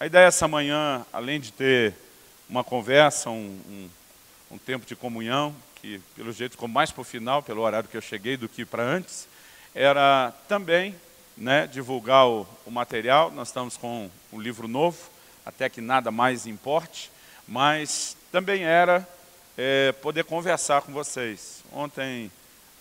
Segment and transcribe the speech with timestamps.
[0.00, 1.94] A ideia essa manhã, além de ter
[2.48, 3.88] uma conversa, um, um,
[4.50, 7.96] um tempo de comunhão, que pelo jeito ficou mais para o final, pelo horário que
[7.96, 9.28] eu cheguei, do que para antes,
[9.72, 10.96] era também
[11.36, 13.30] né, divulgar o, o, material.
[13.30, 14.98] Nós estamos com um livro novo,
[15.46, 17.08] até que nada mais importe,
[17.46, 19.08] mas também era
[19.56, 21.62] é, poder conversar com vocês.
[21.72, 22.32] Ontem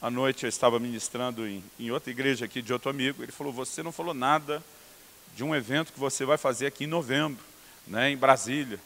[0.01, 3.53] à noite eu estava ministrando em, em outra igreja aqui de outro amigo, ele falou,
[3.53, 4.63] você não falou nada
[5.35, 7.43] de um evento que você vai fazer aqui em novembro,
[7.87, 8.79] né, em Brasília.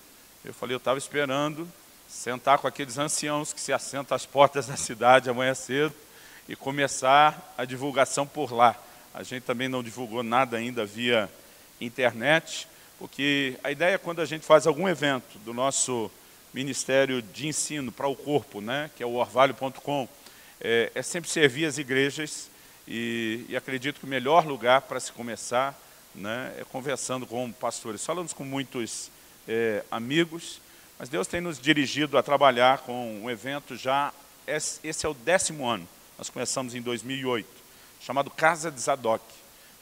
[0.45, 1.67] Eu falei, eu estava esperando
[2.07, 5.93] sentar com aqueles anciãos que se assentam às portas da cidade amanhã cedo
[6.47, 8.75] e começar a divulgação por lá.
[9.13, 11.29] A gente também não divulgou nada ainda via
[11.81, 16.09] internet, porque a ideia é quando a gente faz algum evento do nosso
[16.53, 20.07] Ministério de Ensino para o Corpo, né, que é o orvalho.com,
[20.61, 22.49] é, é, sempre servir as igrejas
[22.87, 25.77] e, e acredito que o melhor lugar para se começar
[26.17, 28.05] né, é conversando com pastores.
[28.05, 29.11] Falamos com muitos
[29.47, 30.59] é, amigos,
[30.97, 34.11] mas Deus tem nos dirigido a trabalhar com um evento já,
[34.47, 35.87] esse é o décimo ano,
[36.17, 37.47] nós começamos em 2008,
[38.01, 39.23] chamado Casa de Zadok.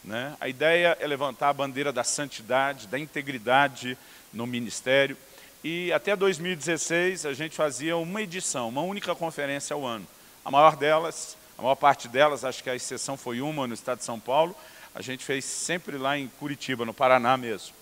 [0.04, 0.36] Né?
[0.40, 3.98] A ideia é levantar a bandeira da santidade, da integridade
[4.34, 5.18] no ministério,
[5.64, 10.06] e até 2016 a gente fazia uma edição, uma única conferência ao ano.
[10.44, 14.00] A maior delas, a maior parte delas, acho que a exceção foi uma no estado
[14.00, 14.56] de São Paulo,
[14.96, 17.76] a gente fez sempre lá em Curitiba, no Paraná mesmo.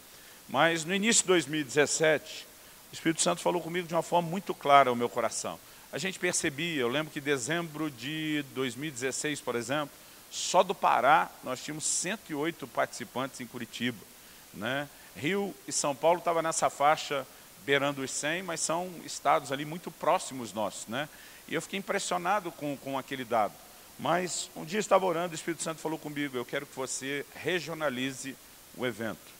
[0.49, 2.47] Mas no início de 2017,
[2.91, 5.59] o Espírito Santo falou comigo de uma forma muito clara ao meu coração.
[5.91, 9.95] A gente percebia, eu lembro que em dezembro de 2016, por exemplo,
[10.31, 14.03] só do Pará nós tínhamos 108 participantes em Curitiba.
[14.51, 14.89] Né?
[15.15, 17.27] Rio e São Paulo estavam nessa faixa
[17.63, 20.87] beirando os 100, mas são estados ali muito próximos nossos.
[20.87, 21.07] Né?
[21.47, 23.53] E eu fiquei impressionado com, com aquele dado.
[23.99, 28.35] Mas um dia estava orando, o Espírito Santo falou comigo, eu quero que você regionalize
[28.75, 29.33] o evento.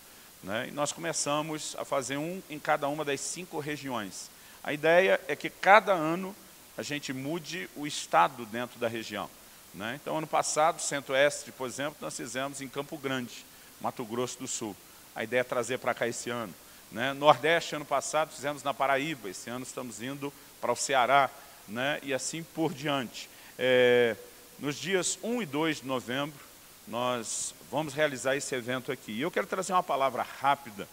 [0.44, 0.68] Né?
[0.68, 4.30] E nós começamos a fazer um em cada uma das cinco regiões.
[4.64, 6.36] A ideia é que cada ano
[6.78, 9.30] a gente mude o estado dentro da região.
[9.74, 10.00] Né?
[10.02, 13.46] Então, ano passado, Centro-Oeste, por exemplo, nós fizemos em Campo Grande,
[13.82, 14.76] Mato Grosso do Sul.
[15.16, 16.54] A ideia é trazer para cá esse ano.
[16.92, 17.14] Né?
[17.14, 19.30] Nordeste, ano passado, fizemos na Paraíba.
[19.30, 21.30] Esse ano estamos indo para o Ceará.
[21.68, 22.00] Né?
[22.04, 23.30] E assim por diante.
[23.58, 24.16] É,
[24.64, 26.40] nos dias 1 e 2 de novembro,
[26.88, 29.12] nós vamos realizar esse evento aqui.
[29.12, 30.88] E eu quero trazer uma palavra rápida,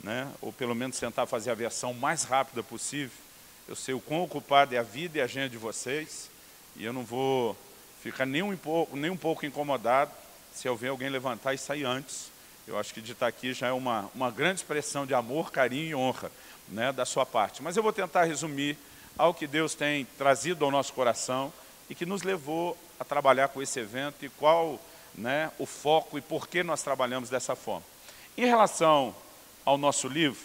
[0.00, 0.30] né?
[0.40, 3.18] ou pelo menos tentar fazer a versão mais rápida possível.
[3.66, 6.30] Eu sei o quão ocupado é a vida e a agenda de vocês,
[6.76, 7.56] e eu não vou
[8.00, 10.12] ficar nem um pouco, nem um pouco incomodado
[10.54, 12.30] se eu ver alguém levantar e sair antes.
[12.64, 15.88] Eu acho que de estar aqui já é uma, uma grande expressão de amor, carinho
[15.88, 16.30] e honra
[16.68, 17.60] né, da sua parte.
[17.60, 18.78] Mas eu vou tentar resumir
[19.18, 21.52] ao que Deus tem trazido ao nosso coração
[21.90, 24.80] e que nos levou a trabalhar com esse evento e qual
[25.14, 27.84] né, o foco e por que nós trabalhamos dessa forma.
[28.36, 29.14] Em relação
[29.64, 30.44] ao nosso livro,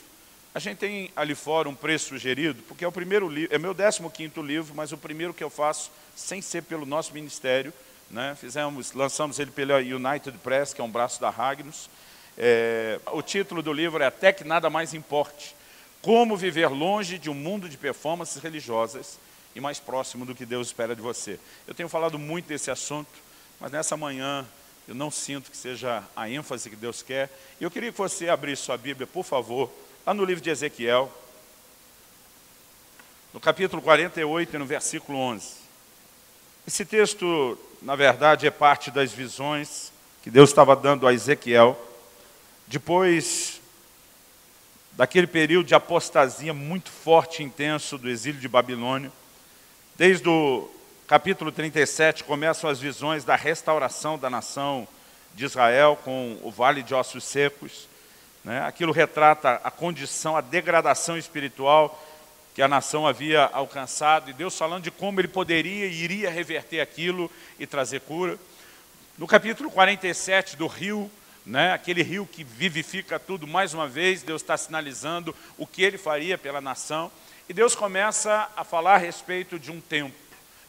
[0.54, 3.74] a gente tem ali fora um preço sugerido, porque é o primeiro livro, é meu
[3.74, 7.74] 15º livro, mas o primeiro que eu faço sem ser pelo nosso ministério,
[8.10, 11.90] né, fizemos, lançamos ele pela United Press, que é um braço da Ragnus.
[12.38, 15.56] É, o título do livro é Até que nada mais importe.
[16.02, 19.18] Como viver longe de um mundo de performances religiosas
[19.56, 21.40] e mais próximo do que Deus espera de você.
[21.68, 23.10] Eu tenho falado muito desse assunto,
[23.60, 24.48] mas nessa manhã
[24.88, 27.30] eu não sinto que seja a ênfase que Deus quer.
[27.60, 29.72] E eu queria que você abrisse sua Bíblia, por favor,
[30.06, 31.12] lá no livro de Ezequiel,
[33.34, 35.62] no capítulo 48 e no versículo 11.
[36.68, 39.92] Esse texto, na verdade, é parte das visões
[40.22, 41.80] que Deus estava dando a Ezequiel,
[42.68, 43.60] depois
[44.94, 49.12] daquele período de apostasia muito forte e intenso do exílio de Babilônia,
[50.02, 50.68] Desde o
[51.06, 54.88] capítulo 37 começam as visões da restauração da nação
[55.36, 57.88] de Israel com o vale de ossos secos.
[58.44, 58.64] Né?
[58.64, 62.04] Aquilo retrata a condição, a degradação espiritual
[62.56, 66.80] que a nação havia alcançado e Deus falando de como ele poderia e iria reverter
[66.80, 67.30] aquilo
[67.60, 68.40] e trazer cura.
[69.20, 71.12] No capítulo 47 do rio,
[71.46, 76.00] né, aquele rio que vivifica tudo, mais uma vez, Deus está sinalizando o que ele
[76.00, 77.12] faria pela nação.
[77.50, 80.18] E Deus começa a falar a respeito de um templo,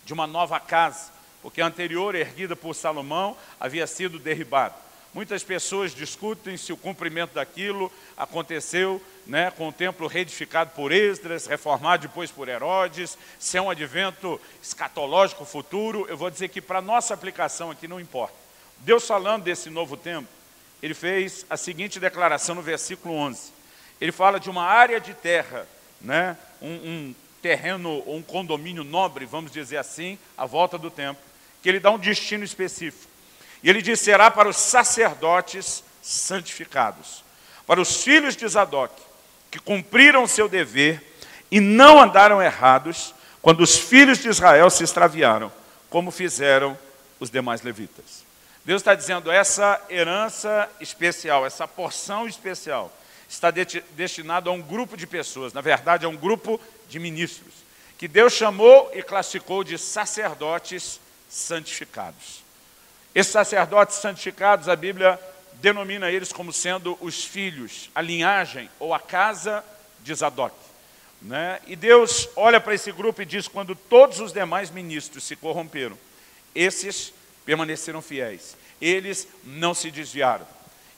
[0.04, 4.74] de uma nova casa, porque a anterior, erguida por Salomão, havia sido derribada.
[5.14, 11.46] Muitas pessoas discutem se o cumprimento daquilo aconteceu né, com o templo reedificado por Esdras,
[11.46, 16.06] reformado depois por Herodes, se é um advento escatológico futuro.
[16.08, 18.34] Eu vou dizer que para nossa aplicação aqui não importa.
[18.78, 20.28] Deus falando desse novo templo,
[20.82, 23.52] ele fez a seguinte declaração no versículo 11.
[24.00, 25.68] Ele fala de uma área de terra
[26.00, 31.22] né, um, um terreno, um condomínio nobre, vamos dizer assim, à volta do templo,
[31.62, 33.10] que ele dá um destino específico.
[33.62, 37.22] E ele diz, será para os sacerdotes santificados.
[37.66, 38.94] para os filhos de Zadok,
[39.50, 41.02] que cumpriram seu dever
[41.50, 45.52] e não andaram errados quando os filhos de Israel se extraviaram,
[45.90, 46.78] como fizeram
[47.20, 48.24] os demais levitas.
[48.64, 52.92] Deus está dizendo, essa herança especial, essa porção especial,
[53.32, 57.54] está destinada a um grupo de pessoas, na verdade, a um grupo de ministros,
[57.96, 61.00] que Deus chamou e classificou de sacerdotes
[61.30, 62.42] santificados.
[63.14, 65.18] Esses sacerdotes santificados, a Bíblia
[65.54, 69.64] denomina eles como sendo os filhos, a linhagem ou a casa
[70.00, 70.54] de Zadok.
[71.22, 71.58] Né?
[71.66, 75.98] E Deus olha para esse grupo e diz, quando todos os demais ministros se corromperam,
[76.54, 77.14] esses
[77.46, 80.46] permaneceram fiéis, eles não se desviaram.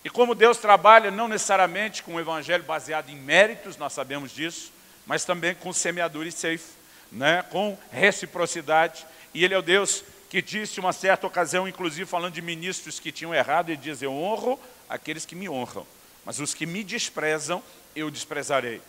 [0.05, 4.71] E como Deus trabalha não necessariamente com um evangelho baseado em méritos, nós sabemos disso,
[5.07, 6.73] mas também com semeadura e safe,
[7.11, 7.43] né?
[7.51, 9.07] com reciprocidade.
[9.33, 13.13] E Ele é o Deus que disse uma certa ocasião, inclusive falando de ministros que
[13.13, 14.59] tinham errado, ele diz, eu honro
[14.89, 15.87] aqueles que me honram,
[16.25, 17.63] mas os que me desprezam,
[17.95, 18.83] eu desprezarei.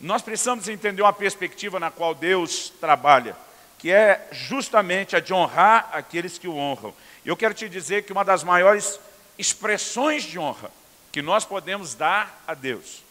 [0.00, 3.36] Nós precisamos entender uma perspectiva na qual Deus trabalha,
[3.78, 6.92] que é justamente a de honrar aqueles que o honram.
[7.24, 8.98] Eu quero te dizer que uma das maiores
[9.38, 10.70] expressões de honra
[11.10, 13.02] que nós podemos dar a Deus.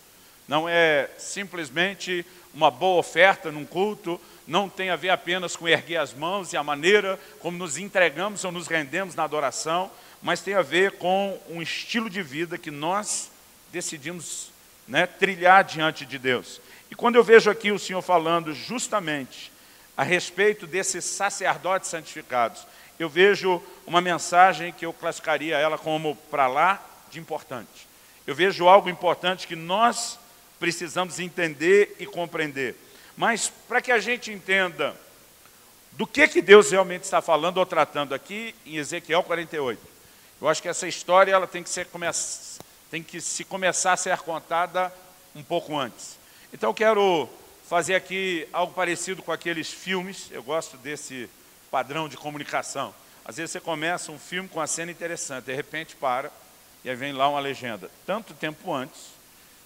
[0.47, 5.97] Não é simplesmente uma boa oferta num culto, não tem a ver apenas com erguer
[5.97, 9.89] as mãos e a maneira como nos entregamos ou nos rendemos na adoração,
[10.21, 13.31] mas tem a ver com um estilo de vida que nós
[13.71, 14.51] decidimos
[14.87, 16.59] né, trilhar diante de Deus.
[16.89, 19.51] E quando eu vejo aqui o Senhor falando justamente
[19.95, 22.65] a respeito desses sacerdotes santificados,
[23.01, 27.87] eu vejo uma mensagem que eu classificaria ela como para lá de importante.
[28.27, 30.19] Eu vejo algo importante que nós
[30.59, 32.75] precisamos entender e compreender.
[33.17, 34.95] Mas para que a gente entenda
[35.93, 39.81] do que, que Deus realmente está falando ou tratando aqui em Ezequiel 48,
[40.39, 41.87] eu acho que essa história ela tem que, ser,
[42.91, 44.93] tem que se começar a ser contada
[45.35, 46.17] um pouco antes.
[46.53, 47.27] Então eu quero
[47.67, 51.27] fazer aqui algo parecido com aqueles filmes, eu gosto desse
[51.71, 52.93] padrão de comunicação.
[53.23, 56.29] Às vezes você começa um filme com uma cena interessante, de repente para,
[56.83, 57.89] e aí vem lá uma legenda.
[58.05, 58.99] Tanto tempo antes,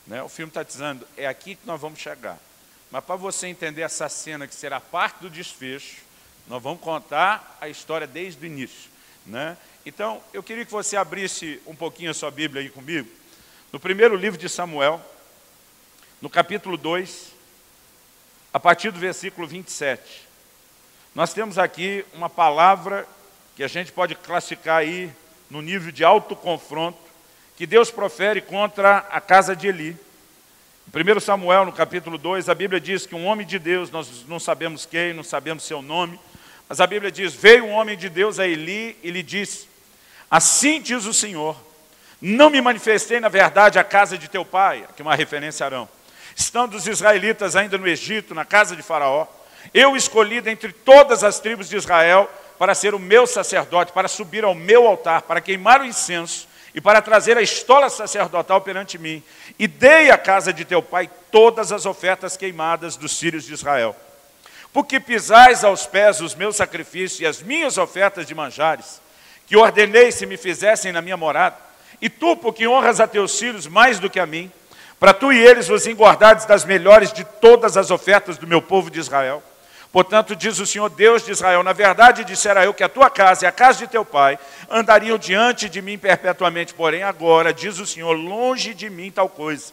[0.05, 2.37] né, o filme está dizendo, é aqui que nós vamos chegar.
[2.91, 6.03] Mas para você entender essa cena, que será parte do desfecho,
[6.47, 8.91] nós vamos contar a história desde o início.
[9.25, 9.57] Né?
[9.83, 13.09] Então, eu queria que você abrisse um pouquinho a sua Bíblia aí comigo.
[13.73, 15.01] No primeiro livro de Samuel,
[16.21, 17.33] no capítulo 2,
[18.53, 20.24] a partir do versículo 27.
[21.15, 23.07] Nós temos aqui uma palavra
[23.55, 25.09] que a gente pode classificar aí
[25.49, 26.99] no nível de autoconfronto,
[27.55, 29.97] que Deus profere contra a casa de Eli.
[30.93, 34.25] Em 1 Samuel, no capítulo 2, a Bíblia diz que um homem de Deus, nós
[34.27, 36.19] não sabemos quem, não sabemos seu nome,
[36.67, 39.69] mas a Bíblia diz, veio um homem de Deus a Eli e lhe disse,
[40.29, 41.55] assim diz o Senhor,
[42.19, 45.89] não me manifestei na verdade a casa de teu pai, aqui uma referência a Arão,
[46.35, 49.25] estando os israelitas ainda no Egito, na casa de Faraó,
[49.73, 54.43] eu escolhi dentre todas as tribos de Israel para ser o meu sacerdote, para subir
[54.43, 59.23] ao meu altar, para queimar o incenso e para trazer a estola sacerdotal perante mim.
[59.57, 63.95] E dei à casa de teu pai todas as ofertas queimadas dos filhos de Israel.
[64.73, 69.01] Porque pisais aos pés os meus sacrifícios e as minhas ofertas de manjares,
[69.47, 71.55] que ordenei se me fizessem na minha morada,
[72.01, 74.51] e tu, porque honras a teus filhos mais do que a mim,
[74.99, 78.89] para tu e eles vos engordardes das melhores de todas as ofertas do meu povo
[78.89, 79.41] de Israel.
[79.95, 83.45] Portanto, diz o Senhor Deus de Israel, na verdade dissera eu que a tua casa
[83.45, 84.37] e a casa de teu pai
[84.69, 89.71] andariam diante de mim perpetuamente, porém agora, diz o Senhor, longe de mim tal coisa.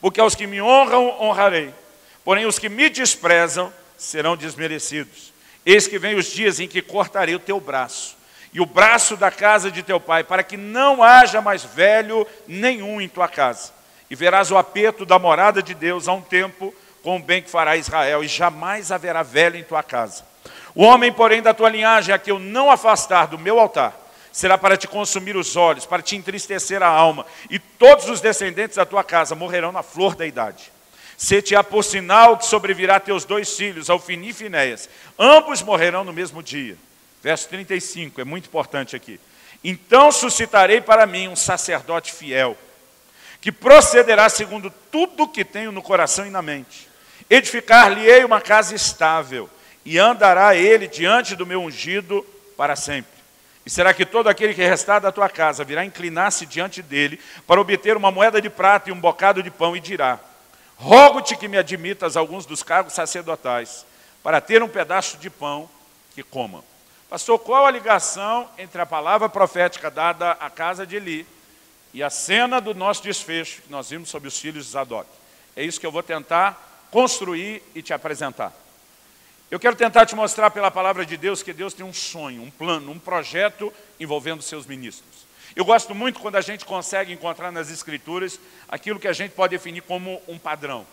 [0.00, 1.74] Porque aos que me honram, honrarei,
[2.24, 5.34] porém os que me desprezam serão desmerecidos.
[5.66, 8.16] Eis que vem os dias em que cortarei o teu braço
[8.54, 13.02] e o braço da casa de teu pai, para que não haja mais velho nenhum
[13.02, 13.70] em tua casa
[14.10, 16.74] e verás o aperto da morada de Deus a um tempo
[17.08, 20.22] com o bem que fará Israel, e jamais haverá velho em tua casa.
[20.74, 23.98] O homem, porém, da tua linhagem, a que eu não afastar do meu altar,
[24.30, 28.76] será para te consumir os olhos, para te entristecer a alma, e todos os descendentes
[28.76, 30.70] da tua casa morrerão na flor da idade.
[31.16, 34.86] Se-te-á por sinal que sobrevirá teus dois filhos, Alfini e Finéias,
[35.18, 36.76] ambos morrerão no mesmo dia.
[37.22, 39.18] Verso 35, é muito importante aqui.
[39.64, 42.54] Então suscitarei para mim um sacerdote fiel,
[43.40, 46.87] que procederá segundo tudo que tenho no coração e na mente.
[47.30, 49.50] Edificar-lhe-ei uma casa estável,
[49.84, 52.24] e andará ele diante do meu ungido
[52.56, 53.18] para sempre.
[53.64, 57.60] E será que todo aquele que restar da tua casa virá inclinar-se diante dele para
[57.60, 60.18] obter uma moeda de prata e um bocado de pão e dirá:
[60.76, 63.84] Rogo-te que me admitas alguns dos cargos sacerdotais,
[64.22, 65.68] para ter um pedaço de pão
[66.14, 66.64] que coma.
[67.08, 71.26] Pastor, qual a ligação entre a palavra profética dada à casa de Eli
[71.94, 75.08] e a cena do nosso desfecho, que nós vimos sobre os filhos de Zadok.
[75.56, 78.52] É isso que eu vou tentar construir e te apresentar.
[79.50, 82.50] Eu quero tentar te mostrar pela palavra de Deus que Deus tem um sonho, um
[82.50, 85.26] plano, um projeto envolvendo seus ministros.
[85.56, 89.52] Eu gosto muito quando a gente consegue encontrar nas escrituras aquilo que a gente pode
[89.56, 90.86] definir como um padrão.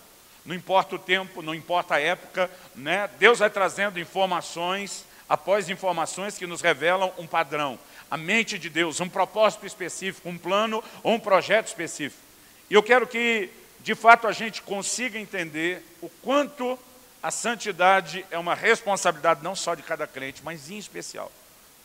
[0.46, 3.10] Não importa o tempo, não importa a época, né?
[3.20, 7.80] Deus vai trazendo informações após informações que nos revelam um padrão.
[8.10, 12.22] A mente de Deus, um propósito específico, um plano ou um projeto específico.
[12.70, 13.50] E eu quero que,
[13.86, 16.77] de fato, a gente consiga entender o quanto
[17.22, 21.32] a santidade é uma responsabilidade não só de cada crente, mas em especial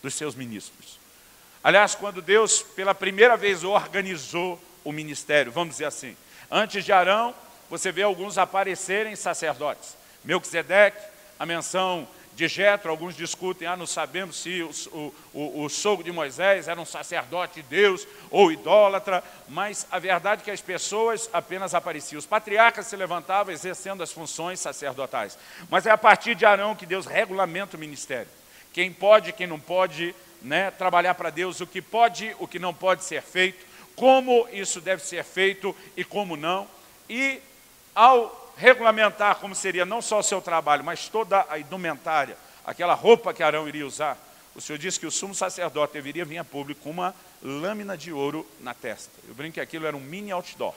[0.03, 0.99] dos seus ministros.
[1.63, 6.17] Aliás, quando Deus pela primeira vez organizou o ministério, vamos dizer assim,
[6.51, 7.35] antes de Arão,
[7.69, 9.95] você vê alguns aparecerem sacerdotes.
[10.25, 11.07] Melquisedeque,
[11.39, 12.09] a menção
[12.41, 16.81] de Jetro, alguns discutem, ah, não sabemos se o, o, o sogro de Moisés era
[16.81, 22.19] um sacerdote de Deus ou idólatra, mas a verdade é que as pessoas apenas apareciam.
[22.19, 25.37] Os patriarcas se levantavam exercendo as funções sacerdotais.
[25.69, 28.29] Mas é a partir de Arão que Deus regulamenta o ministério.
[28.73, 32.73] Quem pode, quem não pode né, trabalhar para Deus, o que pode, o que não
[32.73, 36.67] pode ser feito, como isso deve ser feito e como não.
[37.07, 37.39] E
[37.95, 43.33] ao regulamentar como seria não só o seu trabalho, mas toda a indumentária, aquela roupa
[43.33, 44.19] que Arão iria usar,
[44.55, 48.13] o Senhor disse que o sumo sacerdote deveria vir a público com uma lâmina de
[48.13, 49.11] ouro na testa.
[49.27, 50.75] Eu brinco que aquilo era um mini outdoor,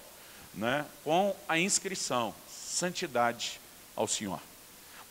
[0.54, 3.60] né, com a inscrição, santidade
[3.98, 4.40] ao Senhor.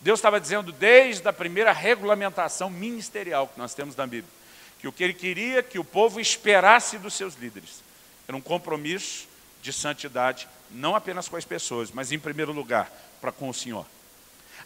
[0.01, 4.33] Deus estava dizendo desde a primeira regulamentação ministerial que nós temos na Bíblia,
[4.81, 7.83] que o que ele queria que o povo esperasse dos seus líderes
[8.27, 9.29] era um compromisso
[9.63, 12.91] de santidade não apenas com as pessoas, mas em primeiro lugar,
[13.21, 13.87] para com o Senhor.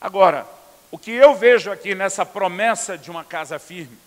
[0.01, 0.47] Agora,
[0.91, 3.99] o que eu vejo aqui nessa promessa de uma casa firme,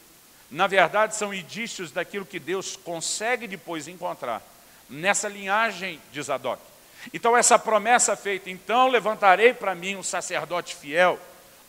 [0.49, 4.41] na verdade são indícios daquilo que Deus consegue depois encontrar
[4.89, 6.61] nessa linhagem de Zadok.
[7.13, 11.19] Então essa promessa feita, então levantarei para mim um sacerdote fiel,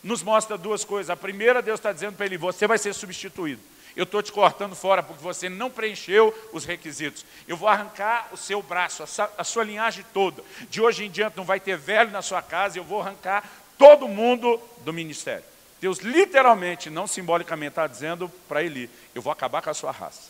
[0.03, 1.09] nos mostra duas coisas.
[1.09, 3.61] A primeira, Deus está dizendo para ele, você vai ser substituído.
[3.95, 7.25] Eu estou te cortando fora porque você não preencheu os requisitos.
[7.47, 9.03] Eu vou arrancar o seu braço,
[9.37, 10.43] a sua linhagem toda.
[10.69, 14.07] De hoje em diante não vai ter velho na sua casa, eu vou arrancar todo
[14.07, 15.43] mundo do ministério.
[15.81, 20.29] Deus literalmente, não simbolicamente, está dizendo para Eli, eu vou acabar com a sua raça.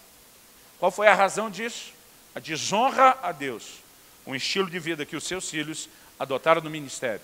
[0.79, 1.93] Qual foi a razão disso?
[2.33, 3.79] A desonra a Deus.
[4.25, 7.21] Um estilo de vida que os seus filhos adotaram no ministério.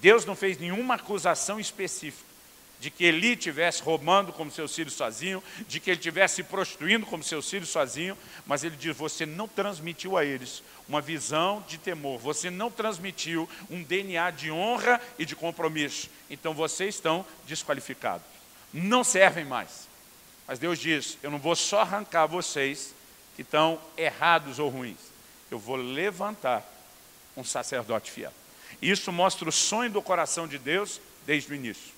[0.00, 2.27] Deus não fez nenhuma acusação específica
[2.80, 7.04] de que Eli estivesse roubando como seus filhos sozinho, de que ele estivesse se prostituindo
[7.06, 8.16] como seus filhos sozinho,
[8.46, 13.48] mas ele diz, você não transmitiu a eles uma visão de temor, você não transmitiu
[13.68, 18.26] um DNA de honra e de compromisso, então vocês estão desqualificados,
[18.72, 19.88] não servem mais.
[20.46, 22.94] Mas Deus diz, eu não vou só arrancar vocês
[23.36, 24.98] que estão errados ou ruins,
[25.50, 26.64] eu vou levantar
[27.36, 28.32] um sacerdote fiel.
[28.80, 31.97] Isso mostra o sonho do coração de Deus desde o início.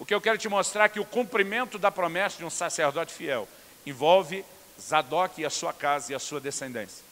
[0.00, 3.12] O que eu quero te mostrar é que o cumprimento da promessa de um sacerdote
[3.12, 3.46] fiel
[3.84, 4.42] envolve
[4.80, 7.04] Zadok e a sua casa e a sua descendência.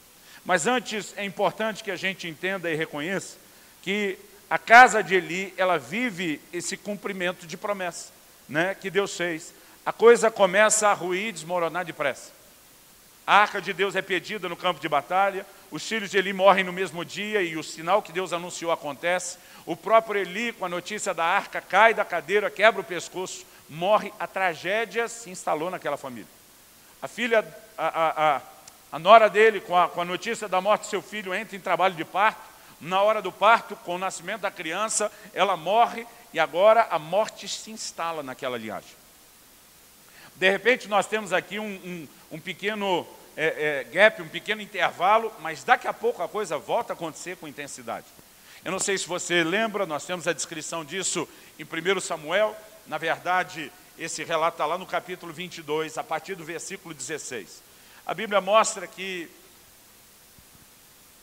[0.43, 3.37] Mas antes é importante que a gente entenda e reconheça
[3.83, 4.17] que
[4.49, 8.11] a casa de Eli, ela vive esse cumprimento de promessa
[8.47, 9.53] né, que Deus fez.
[9.85, 12.31] A coisa começa a ruir e desmoronar depressa.
[13.25, 16.63] A arca de Deus é pedida no campo de batalha, os filhos de Eli morrem
[16.63, 19.37] no mesmo dia e o sinal que Deus anunciou acontece.
[19.65, 24.11] O próprio Eli, com a notícia da arca, cai da cadeira, quebra o pescoço, morre.
[24.19, 26.27] A tragédia se instalou naquela família.
[27.01, 27.45] A filha,
[27.77, 28.41] a, a, a,
[28.93, 31.59] a nora dele, com a, com a notícia da morte do seu filho, entra em
[31.61, 32.41] trabalho de parto.
[32.81, 37.47] Na hora do parto, com o nascimento da criança, ela morre e agora a morte
[37.47, 38.97] se instala naquela linhagem.
[40.35, 43.05] De repente, nós temos aqui um, um, um pequeno
[43.41, 47.37] é, é, gap, um pequeno intervalo, mas daqui a pouco a coisa volta a acontecer
[47.37, 48.05] com intensidade.
[48.65, 51.25] Eu não sei se você lembra, nós temos a descrição disso
[51.57, 52.53] em 1 Samuel,
[52.85, 57.63] na verdade, esse relato está lá no capítulo 22, a partir do versículo 16.
[58.05, 59.31] A Bíblia mostra que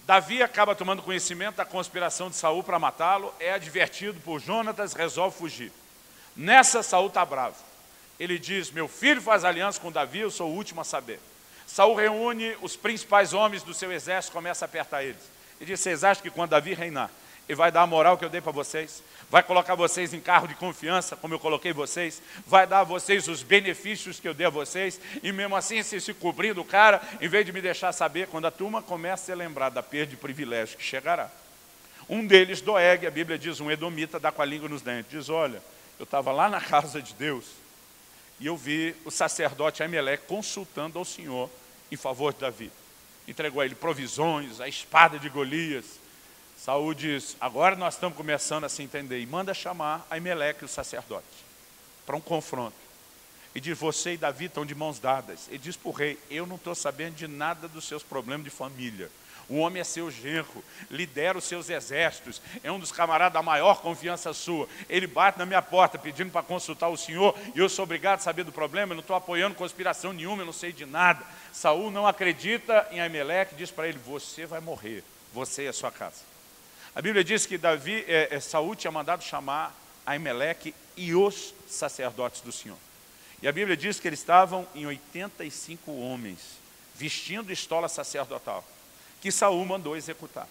[0.07, 5.37] Davi acaba tomando conhecimento da conspiração de Saul para matá-lo, é advertido por Jonatas, resolve
[5.37, 5.71] fugir.
[6.35, 7.57] Nessa, Saul está bravo.
[8.19, 11.21] Ele diz, meu filho faz aliança com Davi, eu sou o último a saber.
[11.67, 15.23] Saul reúne os principais homens do seu exército, começa a apertar eles.
[15.61, 17.11] E diz, vocês acham que quando Davi reinar,
[17.49, 19.03] ele vai dar a moral que eu dei para vocês?
[19.29, 22.23] Vai colocar vocês em carro de confiança, como eu coloquei vocês?
[22.47, 25.01] Vai dar a vocês os benefícios que eu dei a vocês?
[25.23, 28.47] E mesmo assim, se se cobrindo o cara, em vez de me deixar saber, quando
[28.47, 31.31] a turma começa a ser lembrada da perda de privilégio que chegará.
[32.09, 35.29] Um deles, Doeg, a Bíblia diz, um edomita, dá com a língua nos dentes, diz,
[35.29, 35.61] olha,
[35.99, 37.45] eu estava lá na casa de Deus,
[38.38, 41.50] e eu vi o sacerdote Amelé consultando ao Senhor
[41.90, 42.71] em favor de Davi.
[43.26, 45.85] entregou a ele provisões, a espada de Golias.
[46.57, 51.26] Saúl diz, agora nós estamos começando a se entender, e manda chamar Aimeleque, o sacerdote,
[52.05, 52.76] para um confronto.
[53.55, 55.49] E diz, você e Davi estão de mãos dadas.
[55.49, 58.50] Ele diz para o rei, eu não estou sabendo de nada dos seus problemas de
[58.50, 59.11] família.
[59.49, 63.81] O homem é seu genro, lidera os seus exércitos, é um dos camaradas da maior
[63.81, 64.69] confiança sua.
[64.88, 68.23] Ele bate na minha porta pedindo para consultar o senhor e eu sou obrigado a
[68.23, 71.25] saber do problema, eu não estou apoiando conspiração nenhuma, eu não sei de nada.
[71.53, 75.93] Saul não acredita em Aimeleque, diz para ele, você vai morrer, você e a sua
[75.93, 76.23] casa.
[76.93, 79.73] A Bíblia diz que Davi, é, é, Saul tinha mandado chamar
[80.05, 82.79] Aimeleque e os sacerdotes do Senhor.
[83.41, 86.41] E a Bíblia diz que eles estavam em 85 homens,
[86.97, 88.65] vestindo estola sacerdotal
[89.21, 90.49] que Saul mandou executar.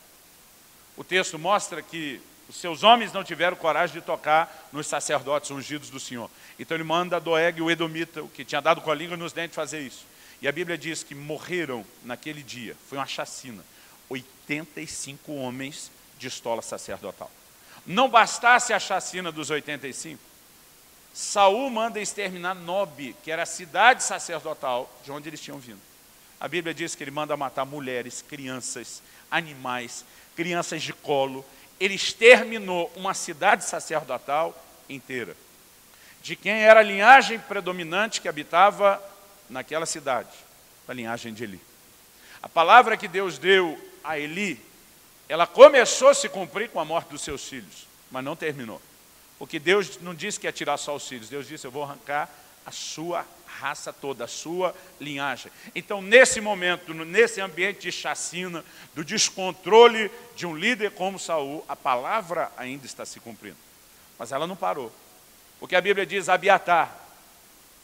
[0.98, 5.90] O texto mostra que os seus homens não tiveram coragem de tocar nos sacerdotes ungidos
[5.90, 6.30] do Senhor.
[6.60, 9.80] Então ele manda Doeg, o Edomita, que tinha dado com a língua nos dentes, fazer
[9.80, 10.06] isso.
[10.42, 13.64] E a Bíblia diz que morreram naquele dia, foi uma chacina,
[14.10, 17.32] 85 homens de estola sacerdotal.
[17.86, 20.20] Não bastasse a chacina dos 85,
[21.14, 25.80] Saul manda exterminar Nob, que era a cidade sacerdotal de onde eles tinham vindo.
[26.46, 31.44] A Bíblia diz que ele manda matar mulheres, crianças, animais, crianças de colo.
[31.80, 34.56] Ele exterminou uma cidade sacerdotal
[34.88, 35.36] inteira.
[36.22, 39.02] De quem era a linhagem predominante que habitava
[39.50, 40.30] naquela cidade?
[40.88, 41.60] A linhagem de Eli.
[42.44, 44.64] A palavra que Deus deu a Eli,
[45.28, 48.80] ela começou a se cumprir com a morte dos seus filhos, mas não terminou.
[49.40, 52.30] Porque Deus não disse que ia tirar só os filhos, Deus disse, eu vou arrancar
[52.64, 53.26] a sua
[53.60, 55.52] raça toda, a sua linhagem.
[55.74, 61.76] Então, nesse momento, nesse ambiente de chacina, do descontrole de um líder como Saul, a
[61.76, 63.58] palavra ainda está se cumprindo.
[64.18, 64.92] Mas ela não parou.
[65.60, 66.96] Porque a Bíblia diz, Abiatar,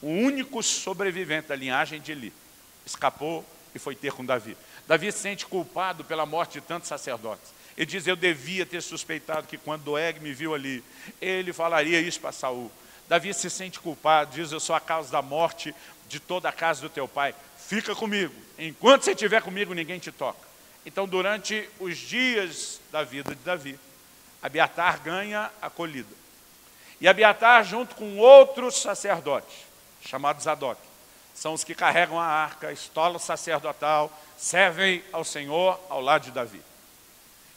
[0.01, 2.34] o único sobrevivente da linhagem de Eli,
[2.86, 4.58] escapou e foi ter com Davi.
[4.88, 7.54] Davi se sente culpado pela morte de tantos sacerdotes.
[7.78, 10.84] Ele diz, eu devia ter suspeitado que quando Doeg me viu ali,
[11.22, 12.72] ele falaria isso para Saul.
[13.12, 15.76] Davi se sente culpado, diz, eu sou a causa da morte
[16.08, 17.36] de toda a casa do teu pai.
[17.58, 20.39] Fica comigo, enquanto você estiver comigo, ninguém te toca.
[20.86, 23.78] Então, durante os dias da vida de Davi,
[24.41, 26.08] Abiatar ganha acolhida.
[27.02, 29.58] E Abiatar, junto com outros sacerdotes,
[30.06, 30.80] chamados Zadok,
[31.36, 36.32] são os que carregam a arca, a estola sacerdotal, servem ao Senhor ao lado de
[36.32, 36.62] Davi.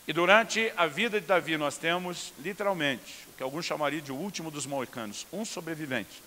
[0.07, 4.51] E durante a vida de Davi nós temos, literalmente, que alguns chamariam de o último
[4.51, 6.23] dos moicanos, um sobrevivente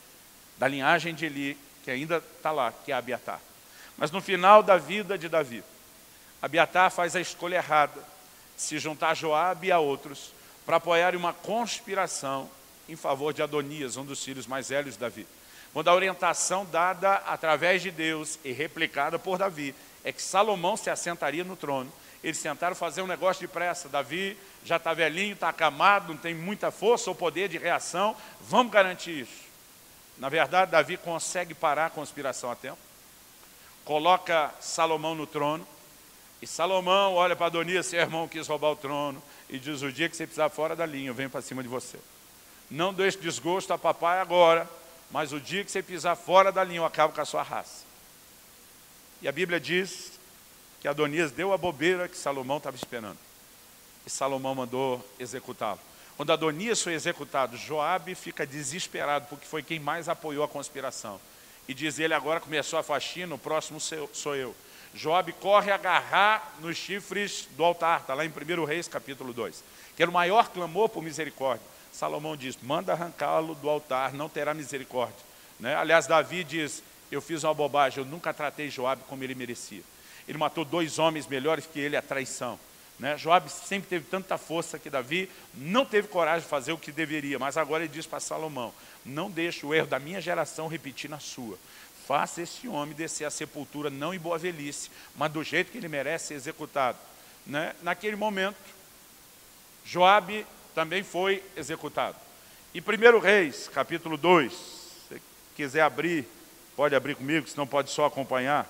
[0.57, 3.39] da linhagem de Eli, que ainda está lá, que é Abiatar.
[3.97, 5.63] Mas no final da vida de Davi,
[6.41, 8.03] Abiatar faz a escolha errada,
[8.55, 10.33] se juntar a Joabe e a outros,
[10.65, 12.49] para apoiar uma conspiração
[12.89, 15.27] em favor de Adonias, um dos filhos mais velhos de Davi.
[15.71, 20.89] Quando a orientação dada através de Deus e replicada por Davi, é que Salomão se
[20.89, 21.91] assentaria no trono,
[22.23, 23.87] eles tentaram fazer um negócio de pressa.
[23.87, 28.15] Davi já está velhinho, está acamado, não tem muita força ou poder de reação.
[28.41, 29.47] Vamos garantir isso.
[30.17, 32.79] Na verdade, Davi consegue parar a conspiração a tempo.
[33.85, 35.65] Coloca Salomão no trono.
[36.41, 39.21] E Salomão olha para Adonias, seu irmão quis roubar o trono.
[39.49, 41.69] E diz, o dia que você precisar fora da linha, eu venho para cima de
[41.69, 41.97] você.
[42.69, 44.69] Não deixe desgosto a papai agora,
[45.09, 47.85] mas o dia que você pisar fora da linha, eu acabo com a sua raça.
[49.21, 50.16] E a Bíblia diz
[50.79, 53.17] que Adonias deu a bobeira que Salomão estava esperando.
[54.05, 55.79] E Salomão mandou executá-lo.
[56.15, 61.19] Quando Adonias foi executado, Joabe fica desesperado, porque foi quem mais apoiou a conspiração.
[61.67, 64.55] E diz ele, agora começou a faxina, o próximo sou eu.
[64.95, 69.63] Joabe corre agarrar nos chifres do altar, está lá em 1 Reis, capítulo 2.
[69.95, 71.65] Que era o maior clamor por misericórdia.
[71.91, 75.17] Salomão diz, manda arrancá-lo do altar, não terá misericórdia.
[75.59, 75.75] Né?
[75.75, 79.81] Aliás, Davi diz, eu fiz uma bobagem, eu nunca tratei Joabe como ele merecia.
[80.27, 82.59] Ele matou dois homens melhores que ele, a traição.
[82.99, 83.17] Né?
[83.17, 87.37] Joab sempre teve tanta força que Davi não teve coragem de fazer o que deveria,
[87.37, 88.73] mas agora ele diz para Salomão,
[89.05, 91.57] não deixe o erro da minha geração repetir na sua.
[92.07, 95.87] Faça esse homem descer a sepultura, não em boa velhice, mas do jeito que ele
[95.87, 96.97] merece ser executado.
[97.45, 97.75] Né?
[97.81, 98.57] Naquele momento,
[99.85, 102.17] Joabe também foi executado.
[102.73, 104.53] E 1 Reis, capítulo 2,
[105.09, 105.21] se
[105.55, 106.27] quiser abrir,
[106.75, 108.67] pode abrir comigo, senão pode só acompanhar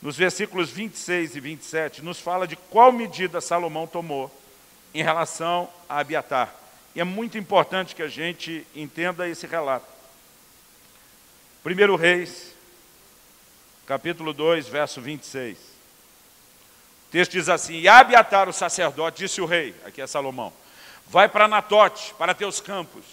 [0.00, 4.30] nos versículos 26 e 27, nos fala de qual medida Salomão tomou
[4.94, 6.54] em relação a Abiatar.
[6.94, 9.86] E é muito importante que a gente entenda esse relato.
[11.64, 12.54] 1 Reis,
[13.86, 15.58] capítulo 2, verso 26.
[15.58, 20.52] O texto diz assim, E Abiatar, o sacerdote, disse o rei, aqui é Salomão,
[21.08, 23.04] vai para Natote, para teus campos,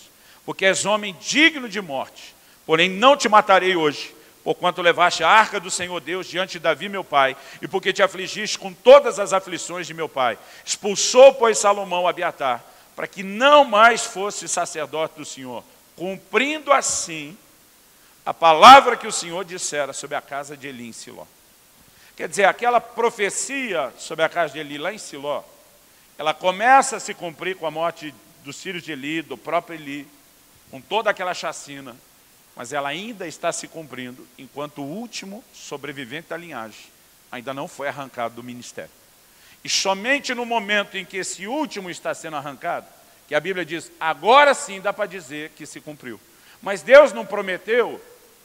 [0.45, 4.14] porque és homem digno de morte, porém não te matarei hoje,
[4.45, 8.03] porquanto levaste a arca do Senhor Deus diante de Davi, meu pai, e porque te
[8.03, 10.37] afligiste com todas as aflições de meu pai.
[10.63, 12.63] Expulsou, pois, Salomão Abiatar,
[12.95, 15.63] para que não mais fosse sacerdote do Senhor,
[15.95, 17.35] cumprindo assim
[18.23, 21.25] a palavra que o Senhor dissera sobre a casa de Eli em Siló.
[22.15, 25.41] Quer dizer, aquela profecia sobre a casa de Eli lá em Siló,
[26.19, 30.07] ela começa a se cumprir com a morte dos filhos de Eli, do próprio Eli,
[30.69, 31.95] com toda aquela chacina,
[32.55, 36.95] mas ela ainda está se cumprindo enquanto o último sobrevivente da linhagem
[37.31, 38.91] ainda não foi arrancado do ministério.
[39.63, 42.87] E somente no momento em que esse último está sendo arrancado,
[43.27, 46.19] que a Bíblia diz, agora sim dá para dizer que se cumpriu.
[46.61, 48.01] Mas Deus não prometeu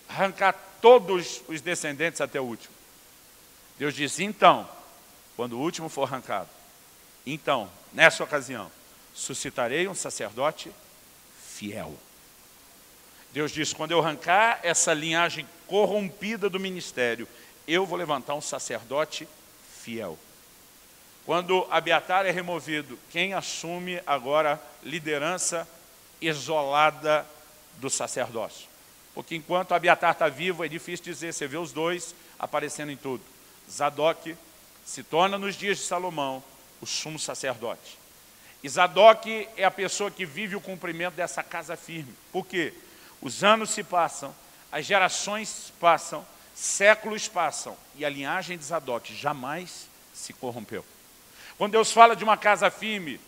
[0.08, 2.74] arrancar todos os descendentes até o último.
[3.78, 4.68] Deus disse, então,
[5.36, 6.48] quando o último for arrancado,
[7.24, 8.70] então, nessa ocasião,
[9.14, 10.72] suscitarei um sacerdote
[11.54, 11.96] fiel.
[13.32, 17.28] Deus disse, quando eu arrancar essa linhagem corrompida do ministério,
[17.66, 19.28] eu vou levantar um sacerdote
[19.82, 20.18] fiel.
[21.24, 25.68] Quando Abiatar é removido, quem assume agora liderança
[26.20, 27.24] isolada
[27.76, 28.68] do sacerdócio?
[29.14, 33.22] Porque enquanto Abiatar está vivo, é difícil dizer, você vê os dois aparecendo em tudo.
[33.70, 34.34] Zadok
[34.84, 36.42] se torna nos dias de Salomão
[36.80, 37.98] o sumo sacerdote.
[38.62, 42.12] E Zadok é a pessoa que vive o cumprimento dessa casa firme.
[42.32, 42.74] Por quê?
[43.20, 44.34] Os anos se passam,
[44.72, 50.84] as gerações passam, séculos passam, e a linhagem de Zadok jamais se corrompeu.
[51.58, 53.20] Quando Deus fala de uma casa firme,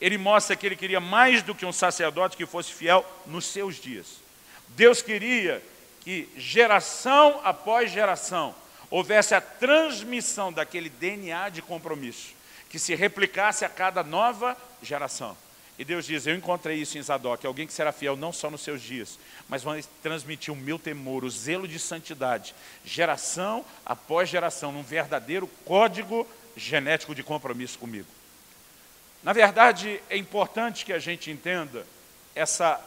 [0.00, 3.76] Ele mostra que Ele queria mais do que um sacerdote que fosse fiel nos seus
[3.76, 4.06] dias.
[4.68, 5.62] Deus queria
[6.00, 8.54] que geração após geração
[8.90, 12.34] houvesse a transmissão daquele DNA de compromisso,
[12.68, 15.36] que se replicasse a cada nova geração.
[15.80, 18.60] E Deus diz, eu encontrei isso em Zadok, alguém que será fiel não só nos
[18.60, 24.70] seus dias, mas vai transmitir o meu temor, o zelo de santidade, geração após geração,
[24.72, 28.06] num verdadeiro código genético de compromisso comigo.
[29.22, 31.86] Na verdade, é importante que a gente entenda
[32.34, 32.78] essa,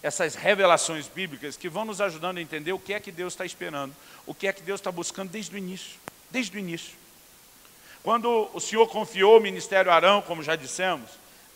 [0.00, 3.44] essas revelações bíblicas que vão nos ajudando a entender o que é que Deus está
[3.44, 3.92] esperando,
[4.24, 5.98] o que é que Deus está buscando desde o início,
[6.30, 6.94] desde o início.
[8.04, 11.10] Quando o Senhor confiou o ministério a Arão, como já dissemos,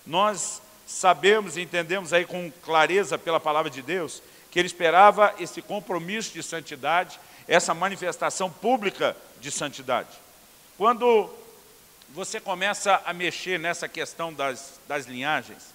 [0.04, 5.62] nós sabemos e entendemos aí com clareza pela palavra de Deus, que ele esperava esse
[5.62, 10.08] compromisso de santidade, essa manifestação pública de santidade.
[10.76, 11.30] Quando
[12.10, 15.72] você começa a mexer nessa questão das, das linhagens,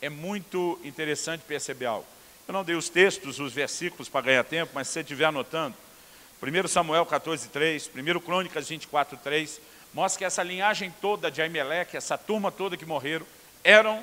[0.00, 2.06] é muito interessante perceber algo.
[2.46, 5.74] Eu não dei os textos, os versículos para ganhar tempo, mas se você estiver anotando,
[6.40, 9.60] 1 Samuel 14, 3, 1 Crônicas 24, 3,
[9.92, 13.26] mostra que essa linhagem toda de Aimeleque, essa turma toda que morreram,
[13.64, 14.02] eram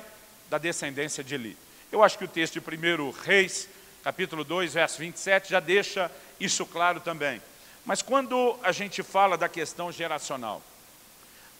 [0.50, 1.56] da descendência de Eli.
[1.92, 3.68] Eu acho que o texto de 1 Reis,
[4.02, 6.10] capítulo 2, verso 27, já deixa
[6.40, 7.40] isso claro também.
[7.86, 10.60] Mas quando a gente fala da questão geracional,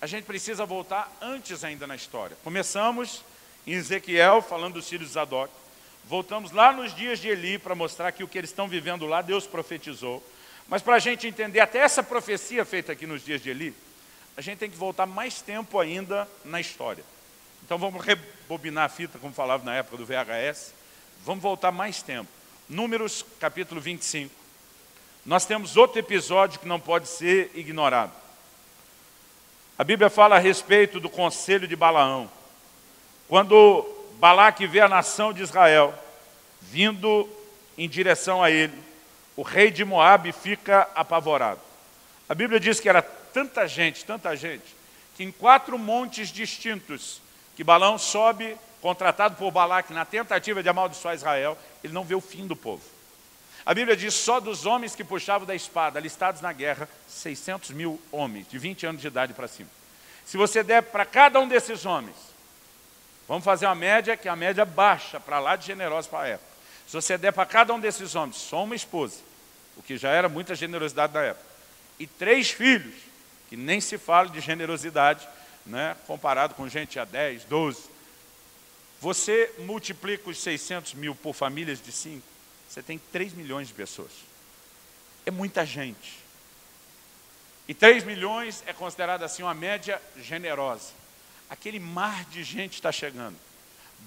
[0.01, 2.37] a gente precisa voltar antes ainda na história.
[2.43, 3.23] Começamos
[3.67, 5.53] em Ezequiel, falando dos filhos de Zadok.
[6.05, 9.23] Voltamos lá nos dias de Eli para mostrar que o que eles estão vivendo lá,
[9.23, 10.25] Deus profetizou.
[10.67, 13.75] Mas para a gente entender até essa profecia feita aqui nos dias de Eli,
[14.37, 17.05] a gente tem que voltar mais tempo ainda na história.
[17.65, 20.75] Então vamos rebobinar a fita, como falava na época do VHS.
[21.25, 22.29] Vamos voltar mais tempo.
[22.69, 24.35] Números, capítulo 25.
[25.25, 28.13] Nós temos outro episódio que não pode ser ignorado.
[29.79, 32.31] A Bíblia fala a respeito do conselho de Balaão.
[33.29, 33.87] Quando
[34.19, 35.95] Balaque vê a nação de Israel
[36.61, 37.29] vindo
[37.79, 38.79] em direção a ele,
[39.37, 41.61] o rei de Moabe fica apavorado.
[42.29, 44.77] A Bíblia diz que era tanta gente, tanta gente,
[45.17, 47.23] que em quatro montes distintos
[47.61, 52.21] que Balão sobe, contratado por Balaque, na tentativa de amaldiçoar Israel, ele não vê o
[52.23, 52.83] fim do povo.
[53.67, 58.01] A Bíblia diz só dos homens que puxavam da espada, listados na guerra, 600 mil
[58.11, 59.69] homens, de 20 anos de idade para cima.
[60.25, 62.17] Se você der para cada um desses homens,
[63.29, 66.51] vamos fazer uma média, que a média baixa, para lá de generosa para a época.
[66.87, 69.21] Se você der para cada um desses homens só uma esposa,
[69.77, 71.45] o que já era muita generosidade da época,
[71.99, 72.95] e três filhos,
[73.51, 75.29] que nem se fala de generosidade,
[75.71, 77.85] né, comparado com gente a 10, 12.
[79.01, 82.23] Você multiplica os 600 mil por famílias de 5,
[82.69, 84.13] você tem 3 milhões de pessoas.
[85.25, 86.19] É muita gente.
[87.67, 90.93] E 3 milhões é considerado assim uma média generosa.
[91.49, 93.37] Aquele mar de gente está chegando.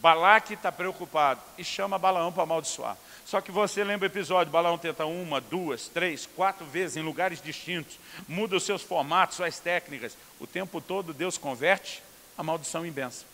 [0.01, 2.97] Balaque está preocupado e chama Balaão para amaldiçoar.
[3.25, 7.41] Só que você lembra o episódio, Balaão tenta uma, duas, três, quatro vezes em lugares
[7.41, 10.17] distintos, muda os seus formatos, suas técnicas.
[10.39, 12.03] O tempo todo Deus converte
[12.38, 13.25] a maldição em bênção.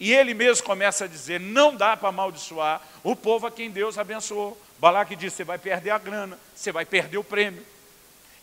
[0.00, 3.98] E ele mesmo começa a dizer: não dá para amaldiçoar o povo a quem Deus
[3.98, 4.60] abençoou.
[4.78, 7.64] Balaque diz: você vai perder a grana, você vai perder o prêmio.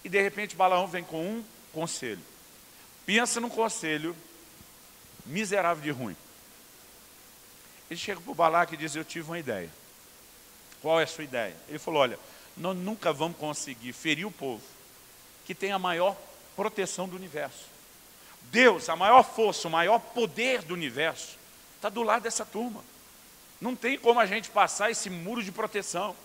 [0.03, 2.21] E de repente Balaão vem com um conselho.
[3.05, 4.15] Pensa num conselho
[5.25, 6.15] miserável de ruim.
[7.89, 9.69] Ele chega para o Balaque e diz: Eu tive uma ideia.
[10.81, 11.55] Qual é a sua ideia?
[11.67, 12.19] Ele falou: Olha,
[12.57, 14.63] nós nunca vamos conseguir ferir o povo
[15.45, 16.17] que tem a maior
[16.55, 17.65] proteção do universo.
[18.43, 21.37] Deus, a maior força, o maior poder do universo,
[21.75, 22.83] está do lado dessa turma.
[23.59, 26.15] Não tem como a gente passar esse muro de proteção.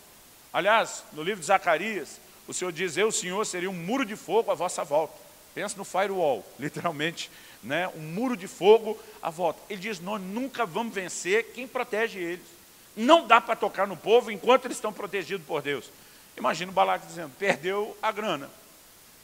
[0.53, 4.51] Aliás, no livro de Zacarias, o Senhor diz, eu, Senhor, seria um muro de fogo
[4.51, 5.15] à vossa volta.
[5.55, 7.31] Pensa no firewall, literalmente,
[7.63, 7.89] né?
[7.89, 9.61] um muro de fogo à volta.
[9.69, 12.47] Ele diz, nós nunca vamos vencer quem protege eles.
[12.97, 15.91] Não dá para tocar no povo enquanto eles estão protegidos por Deus.
[16.37, 18.51] Imagina o Balaque dizendo, perdeu a grana.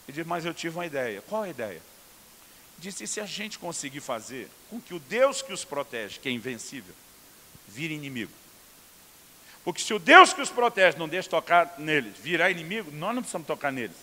[0.07, 1.23] Ele diz, mas eu tive uma ideia.
[1.23, 1.81] Qual a ideia?
[2.79, 6.29] Disse, e se a gente conseguir fazer com que o Deus que os protege, que
[6.29, 6.95] é invencível,
[7.67, 8.33] vire inimigo?
[9.65, 13.23] Porque se o Deus que os protege não deixa tocar neles, virar inimigo, nós não
[13.23, 13.97] precisamos tocar neles.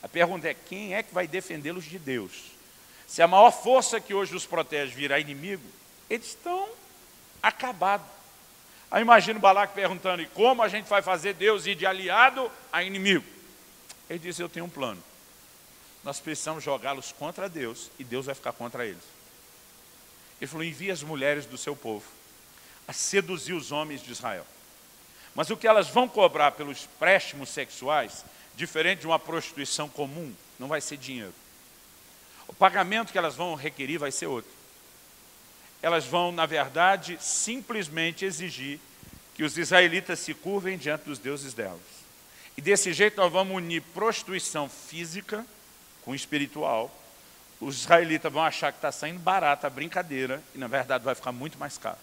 [0.00, 2.57] A pergunta é, quem é que vai defendê-los de Deus?
[3.08, 5.64] Se a maior força que hoje os protege virar inimigo,
[6.08, 6.68] eles estão
[7.42, 8.06] acabados.
[8.88, 12.48] Aí imagina o Balaque perguntando, e como a gente vai fazer Deus ir de aliado
[12.72, 13.24] a inimigo?
[14.08, 15.02] Ele disse, eu tenho um plano
[16.08, 19.02] nós precisamos jogá-los contra Deus e Deus vai ficar contra eles.
[20.40, 22.06] Ele falou: envie as mulheres do seu povo
[22.86, 24.46] a seduzir os homens de Israel.
[25.34, 28.24] Mas o que elas vão cobrar pelos préstimos sexuais,
[28.56, 31.34] diferente de uma prostituição comum, não vai ser dinheiro.
[32.48, 34.50] O pagamento que elas vão requerir vai ser outro.
[35.80, 38.80] Elas vão, na verdade, simplesmente exigir
[39.34, 41.78] que os israelitas se curvem diante dos deuses delas.
[42.56, 45.46] E desse jeito nós vamos unir prostituição física
[46.04, 46.92] com espiritual,
[47.60, 51.32] os israelitas vão achar que está saindo barata a brincadeira e na verdade vai ficar
[51.32, 51.98] muito mais caro.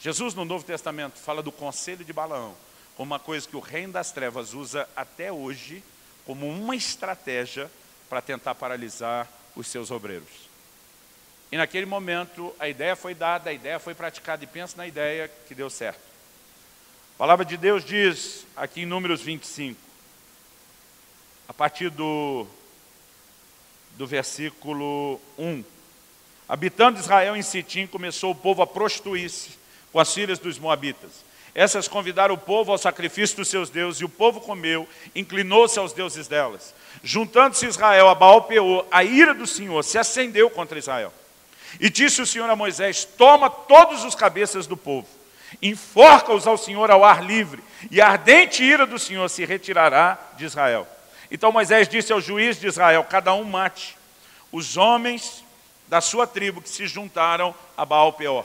[0.00, 2.54] Jesus no Novo Testamento fala do conselho de Balaão,
[2.96, 5.82] como uma coisa que o reino das trevas usa até hoje
[6.24, 7.70] como uma estratégia
[8.08, 10.46] para tentar paralisar os seus obreiros.
[11.50, 15.30] E naquele momento a ideia foi dada, a ideia foi praticada e pensa na ideia
[15.46, 16.00] que deu certo.
[17.14, 19.80] A palavra de Deus diz aqui em Números 25,
[21.48, 22.46] a partir do
[23.96, 25.64] do versículo 1.
[26.48, 29.58] Habitando Israel em Sitim, começou o povo a prostituir-se
[29.90, 31.24] com as filhas dos moabitas.
[31.56, 35.94] Essas convidaram o povo ao sacrifício dos seus deuses, e o povo comeu, inclinou-se aos
[35.94, 36.74] deuses delas.
[37.02, 41.10] Juntando-se Israel a Baal Peor, a ira do Senhor se acendeu contra Israel.
[41.80, 45.08] E disse o Senhor a Moisés, toma todos os cabeças do povo,
[45.62, 50.44] enforca-os ao Senhor ao ar livre, e a ardente ira do Senhor se retirará de
[50.44, 50.86] Israel.
[51.30, 53.96] Então Moisés disse ao juiz de Israel: cada um mate
[54.52, 55.42] os homens
[55.88, 58.44] da sua tribo que se juntaram a Baal Peor.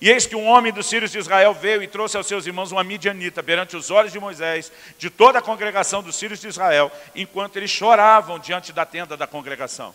[0.00, 2.72] E eis que um homem dos filhos de Israel veio e trouxe aos seus irmãos
[2.72, 6.90] uma midianita perante os olhos de Moisés, de toda a congregação dos filhos de Israel,
[7.14, 9.94] enquanto eles choravam diante da tenda da congregação.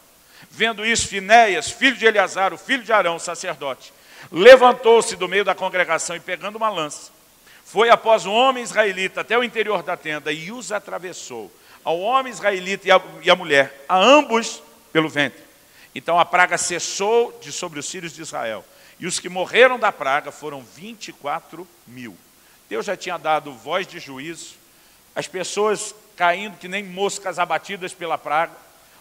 [0.52, 3.92] Vendo isso, Finéias, filho de Eleazar, o filho de Arão, sacerdote,
[4.32, 7.12] levantou-se do meio da congregação e pegando uma lança,
[7.66, 11.52] foi após o homem israelita até o interior da tenda e os atravessou
[11.84, 14.62] ao homem israelita e a, e mulher, a ambos
[14.94, 15.44] pelo ventre.
[15.94, 18.64] Então a praga cessou de sobre os filhos de Israel.
[19.00, 22.18] E os que morreram da praga foram 24 mil.
[22.70, 24.56] Deus já tinha dado voz de juízo,
[25.16, 28.54] as pessoas caindo que nem moscas abatidas pela praga.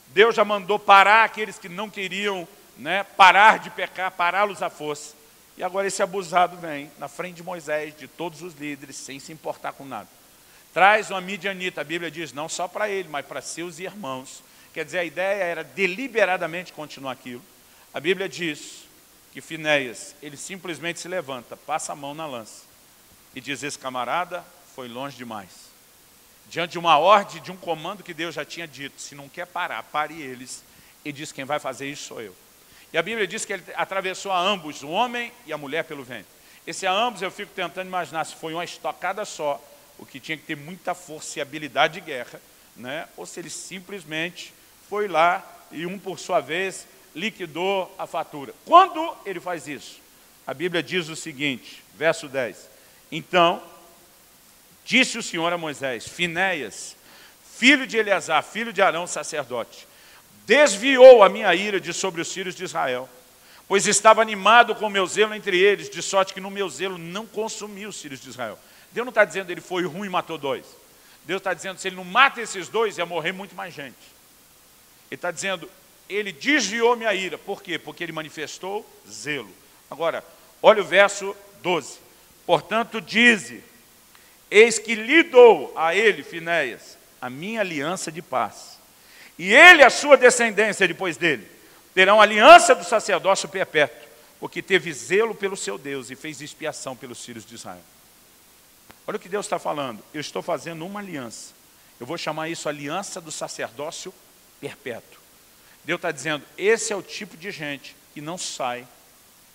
[0.09, 5.15] Deus já mandou parar aqueles que não queriam né, parar de pecar, pará-los à força.
[5.57, 9.33] E agora esse abusado vem na frente de Moisés, de todos os líderes, sem se
[9.33, 10.09] importar com nada.
[10.73, 14.43] Traz uma midianita, a Bíblia diz, não só para ele, mas para seus irmãos.
[14.73, 17.43] Quer dizer, a ideia era deliberadamente continuar aquilo.
[17.93, 18.84] A Bíblia diz
[19.35, 22.63] que Finéias, ele simplesmente se levanta, passa a mão na lança
[23.35, 24.45] e diz, esse camarada
[24.77, 25.51] foi longe demais.
[26.49, 29.49] Diante de uma ordem, de um comando que Deus já tinha dito, se não quer
[29.49, 30.63] parar, pare eles.
[31.05, 32.35] E diz, quem vai fazer isso sou eu.
[32.93, 36.05] E a Bíblia diz que ele atravessou a ambos, o homem e a mulher pelo
[36.05, 36.29] vento.
[36.65, 39.61] Esse a ambos eu fico tentando imaginar se foi uma estocada só,
[39.99, 42.41] o que tinha que ter muita força e habilidade de guerra,
[42.77, 43.09] né?
[43.17, 44.55] ou se ele simplesmente
[44.89, 48.55] foi lá e um, por sua vez, liquidou a fatura.
[48.65, 50.01] Quando ele faz isso?
[50.47, 52.69] A Bíblia diz o seguinte, verso 10.
[53.11, 53.63] Então,
[54.85, 56.97] disse o Senhor a Moisés, Finéias,
[57.57, 59.87] filho de Eleazar, filho de Arão, sacerdote,
[60.47, 63.09] desviou a minha ira de sobre os filhos de Israel,
[63.67, 66.99] pois estava animado com o meu zelo entre eles, de sorte que no meu zelo
[66.99, 68.59] não consumi os filhos de Israel.
[68.93, 70.67] Deus não está dizendo ele foi ruim e matou dois.
[71.25, 73.97] Deus está dizendo se ele não mata esses dois, ia morrer muito mais gente.
[75.11, 75.71] Ele está dizendo,
[76.09, 77.39] ele desviou minha ira.
[77.39, 77.79] Por quê?
[77.79, 79.51] Porque ele manifestou zelo.
[79.91, 80.25] Agora,
[80.63, 81.99] olha o verso 12.
[82.47, 83.63] Portanto, dize,
[84.51, 88.79] eis que lhe dou a ele, Finéias, a minha aliança de paz.
[89.39, 91.49] E ele a sua descendência depois dele
[91.95, 94.09] terão aliança do sacerdócio perpétuo,
[94.41, 97.83] porque teve zelo pelo seu Deus e fez expiação pelos filhos de Israel.
[99.07, 100.03] Olha o que Deus está falando.
[100.13, 101.53] Eu estou fazendo uma aliança.
[102.01, 104.13] Eu vou chamar isso aliança do sacerdócio
[104.61, 105.24] perpétuo.
[105.85, 108.87] Deus está dizendo, esse é o tipo de gente que não sai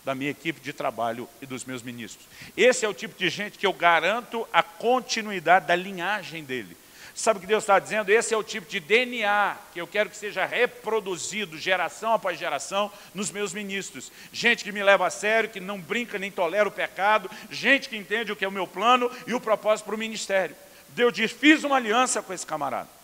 [0.05, 2.25] da minha equipe de trabalho e dos meus ministros.
[2.55, 6.75] Esse é o tipo de gente que eu garanto a continuidade da linhagem dele.
[7.13, 8.09] Sabe o que Deus está dizendo?
[8.09, 12.89] Esse é o tipo de DNA que eu quero que seja reproduzido geração após geração
[13.13, 14.09] nos meus ministros.
[14.31, 17.97] Gente que me leva a sério, que não brinca nem tolera o pecado, gente que
[17.97, 20.55] entende o que é o meu plano e o propósito para o ministério.
[20.89, 22.98] Deus diz, fiz uma aliança com esse camarada.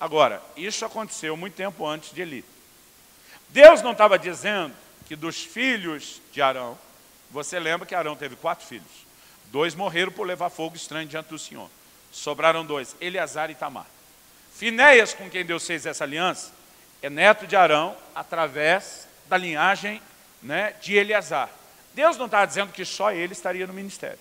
[0.00, 2.44] Agora, isso aconteceu muito tempo antes de Eli.
[3.48, 4.74] Deus não estava dizendo
[5.06, 6.78] que dos filhos de Arão,
[7.30, 9.06] você lembra que Arão teve quatro filhos.
[9.46, 11.70] Dois morreram por levar fogo estranho diante do Senhor.
[12.12, 13.86] Sobraram dois, Eleazar e Tamar.
[14.54, 16.52] Finéias, com quem Deus fez essa aliança,
[17.02, 20.00] é neto de Arão através da linhagem
[20.42, 21.50] né, de Eleazar.
[21.94, 24.18] Deus não está dizendo que só ele estaria no ministério.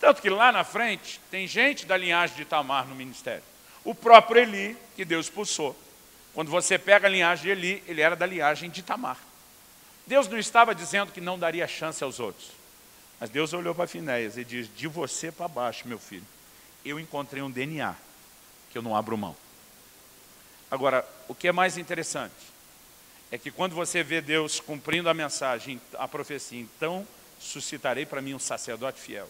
[0.00, 3.42] Tanto que lá na frente tem gente da linhagem de Tamar no ministério.
[3.88, 5.74] O próprio Eli, que Deus expulsou.
[6.34, 9.18] Quando você pega a linhagem de Eli, ele era da linhagem de Tamar.
[10.06, 12.50] Deus não estava dizendo que não daria chance aos outros.
[13.18, 16.26] Mas Deus olhou para Finéias e diz, de você para baixo, meu filho
[16.84, 17.94] eu encontrei um DNA
[18.70, 19.34] que eu não abro mão.
[20.70, 22.34] Agora, o que é mais interessante
[23.30, 27.06] é que quando você vê Deus cumprindo a mensagem, a profecia, então
[27.40, 29.28] suscitarei para mim um sacerdote fiel.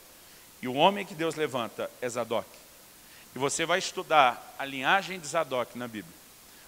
[0.60, 2.48] E o homem que Deus levanta é Zadok.
[3.38, 6.16] E você vai estudar a linhagem de Zadok na Bíblia.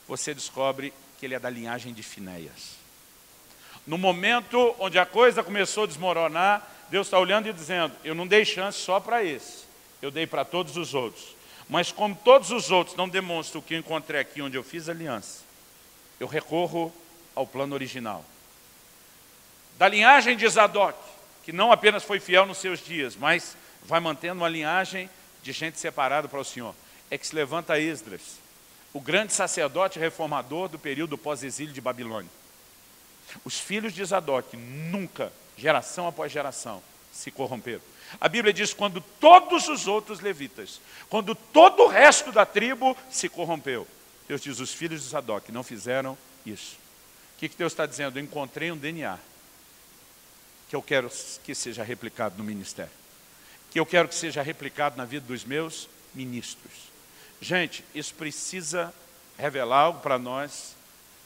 [0.06, 2.76] Você descobre que ele é da linhagem de Finéias.
[3.84, 8.24] No momento onde a coisa começou a desmoronar, Deus está olhando e dizendo, eu não
[8.24, 9.64] dei chance só para esse
[10.00, 11.34] eu dei para todos os outros.
[11.68, 14.88] Mas como todos os outros não demonstram o que eu encontrei aqui onde eu fiz
[14.88, 15.42] aliança,
[16.20, 16.94] eu recorro
[17.34, 18.24] ao plano original.
[19.76, 20.96] Da linhagem de Zadok,
[21.44, 25.10] que não apenas foi fiel nos seus dias, mas vai mantendo uma linhagem
[25.42, 26.74] de gente separada para o Senhor,
[27.10, 28.38] é que se levanta Esdras,
[28.92, 32.30] o grande sacerdote reformador do período pós-exílio de Babilônia.
[33.44, 37.82] Os filhos de Zadok nunca, geração após geração, se corromperam.
[38.20, 43.28] A Bíblia diz, quando todos os outros levitas, quando todo o resto da tribo se
[43.28, 43.86] corrompeu,
[44.26, 46.76] Deus diz, os filhos de Zadok não fizeram isso.
[47.36, 48.18] O que, que Deus está dizendo?
[48.18, 49.18] Eu encontrei um DNA
[50.68, 51.10] que eu quero
[51.42, 52.99] que seja replicado no ministério.
[53.70, 56.90] Que eu quero que seja replicado na vida dos meus ministros.
[57.40, 58.92] Gente, isso precisa
[59.38, 60.76] revelar algo para nós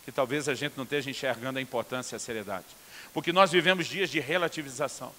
[0.05, 2.67] que talvez a gente não esteja enxergando a importância e a seriedade.
[3.13, 5.13] Porque nós vivemos dias de relativização.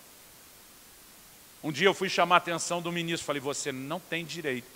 [1.63, 4.67] Um dia eu fui chamar a atenção do ministro, falei, você não tem direito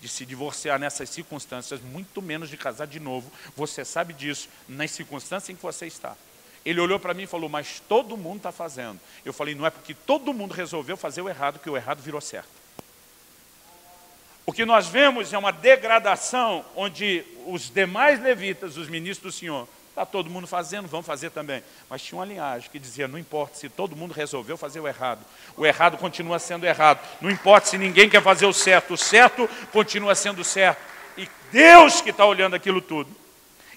[0.00, 4.90] de se divorciar nessas circunstâncias, muito menos de casar de novo, você sabe disso, nas
[4.90, 6.16] circunstâncias em que você está.
[6.64, 9.00] Ele olhou para mim e falou, mas todo mundo está fazendo.
[9.24, 12.20] Eu falei, não é porque todo mundo resolveu fazer o errado, que o errado virou
[12.20, 12.48] certo.
[14.44, 19.68] O que nós vemos é uma degradação onde os demais levitas, os ministros do Senhor,
[19.90, 21.62] Está todo mundo fazendo, vamos fazer também.
[21.88, 25.20] Mas tinha uma linhagem que dizia, não importa se todo mundo resolveu fazer o errado,
[25.56, 27.00] o errado continua sendo errado.
[27.20, 30.80] Não importa se ninguém quer fazer o certo, o certo continua sendo certo.
[31.18, 33.14] E Deus que está olhando aquilo tudo.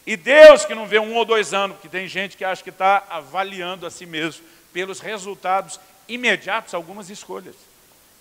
[0.06, 2.70] E Deus que não vê um ou dois anos, porque tem gente que acha que
[2.70, 7.56] está avaliando a si mesmo pelos resultados imediatos algumas escolhas.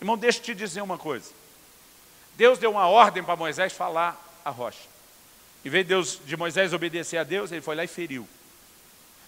[0.01, 1.31] Irmão, deixa eu te dizer uma coisa.
[2.37, 4.93] Deus deu uma ordem para Moisés falar a rocha.
[5.65, 8.29] Em vez de, Deus, de Moisés obedecer a Deus, ele foi lá e feriu.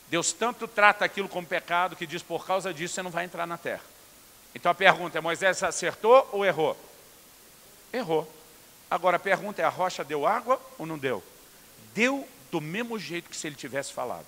[0.09, 3.47] Deus tanto trata aquilo como pecado que diz, por causa disso você não vai entrar
[3.47, 3.83] na terra.
[4.55, 6.77] Então a pergunta é, Moisés acertou ou errou?
[7.93, 8.31] Errou.
[8.91, 11.23] Agora a pergunta é, a rocha deu água ou não deu?
[11.95, 14.27] Deu do mesmo jeito que se ele tivesse falado.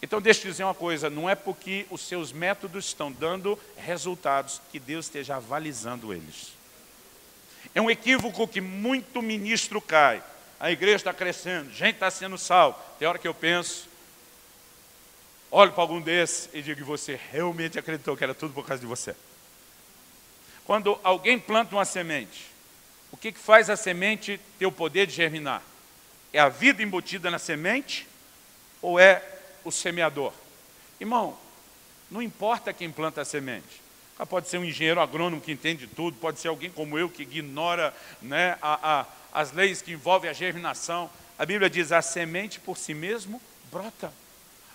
[0.00, 4.60] Então deixa eu dizer uma coisa, não é porque os seus métodos estão dando resultados
[4.70, 6.52] que Deus esteja avalizando eles.
[7.74, 10.22] É um equívoco que muito ministro cai
[10.60, 12.78] a igreja está crescendo, gente está sendo salvo.
[12.98, 13.88] Tem hora que eu penso,
[15.50, 18.86] olho para algum desses e digo, você realmente acreditou que era tudo por causa de
[18.86, 19.14] você.
[20.64, 22.46] Quando alguém planta uma semente,
[23.12, 25.62] o que, que faz a semente ter o poder de germinar?
[26.32, 28.06] É a vida embutida na semente
[28.82, 29.22] ou é
[29.64, 30.32] o semeador?
[31.00, 31.38] Irmão,
[32.10, 33.82] não importa quem planta a semente.
[34.28, 37.94] Pode ser um engenheiro agrônomo que entende tudo, pode ser alguém como eu que ignora
[38.20, 41.10] né, a, a as leis que envolvem a germinação.
[41.38, 44.12] A Bíblia diz, a semente por si mesmo brota.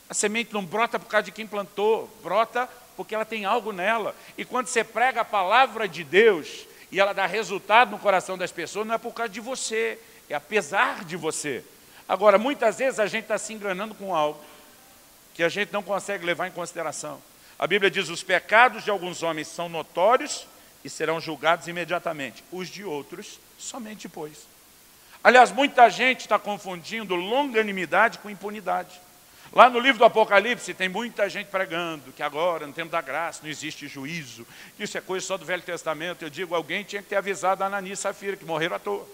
[0.09, 4.15] A semente não brota por causa de quem plantou, brota porque ela tem algo nela.
[4.37, 8.51] E quando você prega a palavra de Deus e ela dá resultado no coração das
[8.51, 9.99] pessoas, não é por causa de você,
[10.33, 11.63] é apesar de você.
[12.07, 14.39] Agora, muitas vezes a gente está se enganando com algo
[15.33, 17.21] que a gente não consegue levar em consideração.
[17.57, 20.47] A Bíblia diz: os pecados de alguns homens são notórios
[20.83, 24.47] e serão julgados imediatamente, os de outros somente depois.
[25.23, 28.99] Aliás, muita gente está confundindo longanimidade com impunidade.
[29.53, 33.41] Lá no livro do Apocalipse tem muita gente pregando que agora, no tempo da graça,
[33.43, 36.23] não existe juízo, que isso é coisa só do Velho Testamento.
[36.23, 39.07] Eu digo, alguém tinha que ter avisado a Ananias e Safira, que morreram à toa.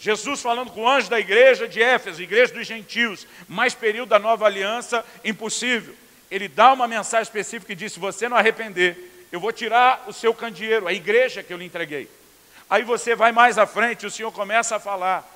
[0.00, 4.18] Jesus falando com o anjo da igreja de Éfeso, igreja dos gentios, mais período da
[4.18, 5.94] nova aliança, impossível.
[6.30, 10.12] Ele dá uma mensagem específica e diz, se você não arrepender, eu vou tirar o
[10.12, 12.08] seu candeeiro, a igreja que eu lhe entreguei.
[12.70, 15.28] Aí você vai mais à frente, o Senhor começa a falar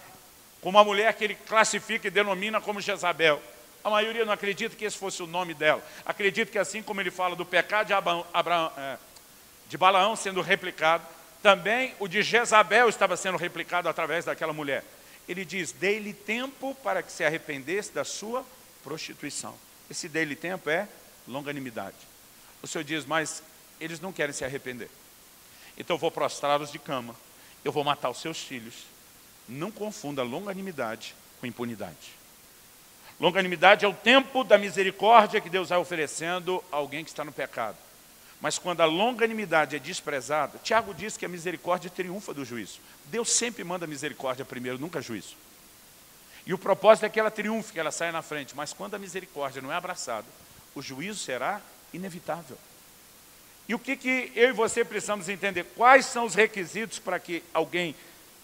[0.63, 3.43] com uma mulher que ele classifica e denomina como Jezabel.
[3.83, 5.85] A maioria não acredita que esse fosse o nome dela.
[6.07, 8.97] Acredita que assim como ele fala do pecado de, Abraão, é,
[9.69, 11.05] de Balaão sendo replicado,
[11.45, 14.83] também o de Jezabel estava sendo replicado através daquela mulher.
[15.29, 18.43] Ele diz, dei-lhe tempo para que se arrependesse da sua
[18.83, 19.55] prostituição.
[19.91, 20.89] Esse dei-lhe tempo é
[21.29, 21.99] longanimidade.
[22.63, 23.43] O Senhor diz, mas
[23.79, 24.89] eles não querem se arrepender.
[25.77, 27.15] Então eu vou prostrá-los de cama,
[27.63, 28.87] eu vou matar os seus filhos.
[29.47, 32.15] Não confunda longanimidade com impunidade.
[33.21, 37.33] Longanimidade é o tempo da misericórdia que Deus vai oferecendo a alguém que está no
[37.33, 37.77] pecado.
[38.41, 42.81] Mas quando a longanimidade é desprezada, Tiago diz que a misericórdia triunfa do juízo.
[43.07, 45.37] Deus sempre manda misericórdia primeiro, nunca juízo.
[46.47, 48.55] E o propósito é que ela triunfe, que ela saia na frente.
[48.55, 50.27] Mas quando a misericórdia não é abraçada,
[50.75, 51.61] o juízo será
[51.93, 52.59] inevitável.
[53.67, 55.65] E o que, que eu e você precisamos entender?
[55.75, 57.95] Quais são os requisitos para que alguém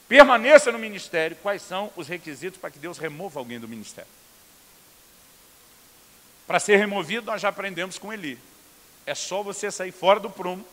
[0.09, 1.37] permaneça no ministério?
[1.43, 4.11] Quais são os requisitos para que Deus remova alguém do ministério?
[6.47, 8.39] Para ser removido, nós já aprendemos com Eli.
[9.07, 10.65] É só você sair fora do prumo,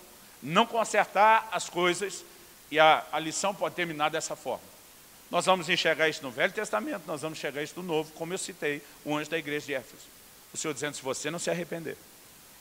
[0.42, 2.24] não consertar as coisas,
[2.70, 4.64] e a, a lição pode terminar dessa forma.
[5.30, 8.38] Nós vamos enxergar isso no Velho Testamento, nós vamos enxergar isso no Novo, como eu
[8.38, 10.04] citei, o anjo da igreja de Éfeso.
[10.54, 11.98] O Senhor dizendo, se você não se arrepender,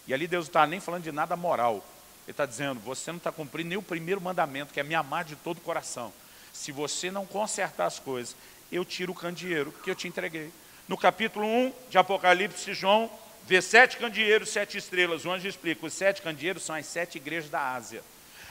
[0.07, 1.85] e ali Deus não está nem falando de nada moral.
[2.25, 5.25] Ele está dizendo, você não está cumprindo nem o primeiro mandamento, que é me amar
[5.25, 6.13] de todo o coração.
[6.53, 8.35] Se você não consertar as coisas,
[8.71, 10.51] eu tiro o candeeiro que eu te entreguei.
[10.89, 13.11] No capítulo 1 de Apocalipse, João
[13.47, 15.25] vê sete candeeiros, sete estrelas.
[15.25, 18.03] O anjo explica, os sete candeeiros são as sete igrejas da Ásia.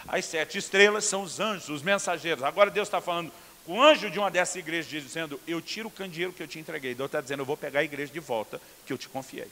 [0.07, 2.43] As sete estrelas são os anjos, os mensageiros.
[2.43, 3.31] Agora Deus está falando
[3.65, 6.59] com o anjo de uma dessas igrejas, dizendo, eu tiro o candeeiro que eu te
[6.59, 6.93] entreguei.
[6.93, 9.47] Deus está dizendo, eu vou pegar a igreja de volta que eu te confiei.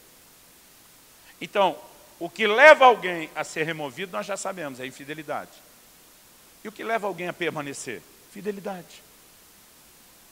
[1.41, 1.77] Então,
[2.19, 5.51] o que leva alguém a ser removido, nós já sabemos, é infidelidade.
[6.63, 8.01] E o que leva alguém a permanecer?
[8.31, 9.03] Fidelidade.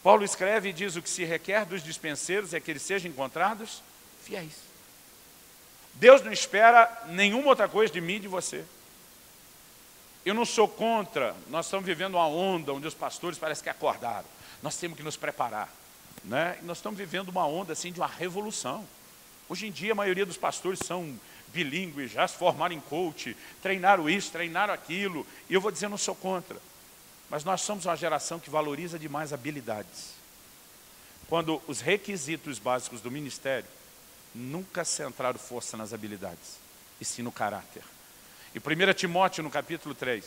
[0.04, 3.82] Paulo escreve e diz: o que se requer dos dispenseiros é que eles sejam encontrados
[4.24, 4.71] fiéis.
[6.02, 8.66] Deus não espera nenhuma outra coisa de mim e de você.
[10.26, 14.26] Eu não sou contra, nós estamos vivendo uma onda onde os pastores parecem que acordaram.
[14.64, 15.70] Nós temos que nos preparar.
[16.24, 16.58] Né?
[16.64, 18.84] nós estamos vivendo uma onda assim de uma revolução.
[19.48, 24.10] Hoje em dia a maioria dos pastores são bilíngues, já se formaram em coach, treinaram
[24.10, 26.58] isso, treinaram aquilo, e eu vou dizer, não sou contra.
[27.30, 30.16] Mas nós somos uma geração que valoriza demais habilidades.
[31.30, 33.70] Quando os requisitos básicos do ministério
[34.34, 36.58] nunca centraram força nas habilidades,
[37.00, 37.84] e sim no caráter.
[38.54, 40.26] E 1 Timóteo, no capítulo 3,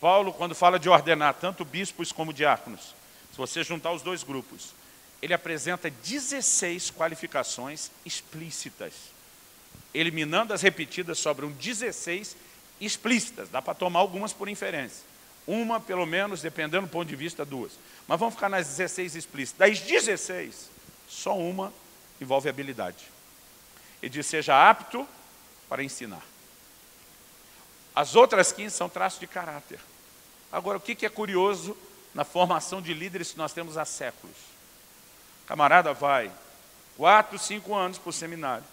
[0.00, 2.94] Paulo, quando fala de ordenar tanto bispos como diáconos,
[3.30, 4.74] se você juntar os dois grupos,
[5.22, 8.92] ele apresenta 16 qualificações explícitas
[9.98, 12.36] eliminando as repetidas, sobram 16
[12.80, 13.48] explícitas.
[13.48, 15.04] Dá para tomar algumas por inferência.
[15.46, 17.72] Uma, pelo menos, dependendo do ponto de vista, duas.
[18.06, 19.58] Mas vamos ficar nas 16 explícitas.
[19.58, 20.70] Das 16,
[21.08, 21.72] só uma
[22.20, 23.15] envolve habilidade.
[24.02, 25.06] Ele diz, seja apto
[25.68, 26.22] para ensinar.
[27.94, 29.80] As outras 15 são traços de caráter.
[30.52, 31.76] Agora, o que é curioso
[32.14, 34.36] na formação de líderes que nós temos há séculos?
[35.46, 36.30] Camarada vai
[36.96, 38.64] quatro, cinco anos para o seminário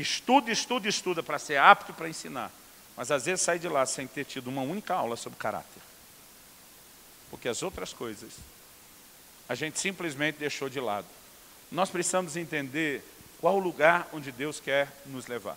[0.00, 2.52] Estuda, estuda, estuda para ser apto para ensinar.
[2.96, 5.82] Mas às vezes sai de lá sem ter tido uma única aula sobre caráter.
[7.30, 8.34] Porque as outras coisas
[9.48, 11.06] a gente simplesmente deixou de lado.
[11.70, 13.02] Nós precisamos entender
[13.40, 15.56] qual o lugar onde Deus quer nos levar.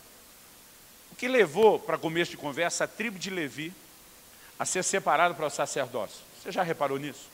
[1.12, 3.74] O que levou, para começo de conversa, a tribo de Levi
[4.58, 6.20] a ser separada para o sacerdócio?
[6.42, 7.30] Você já reparou nisso?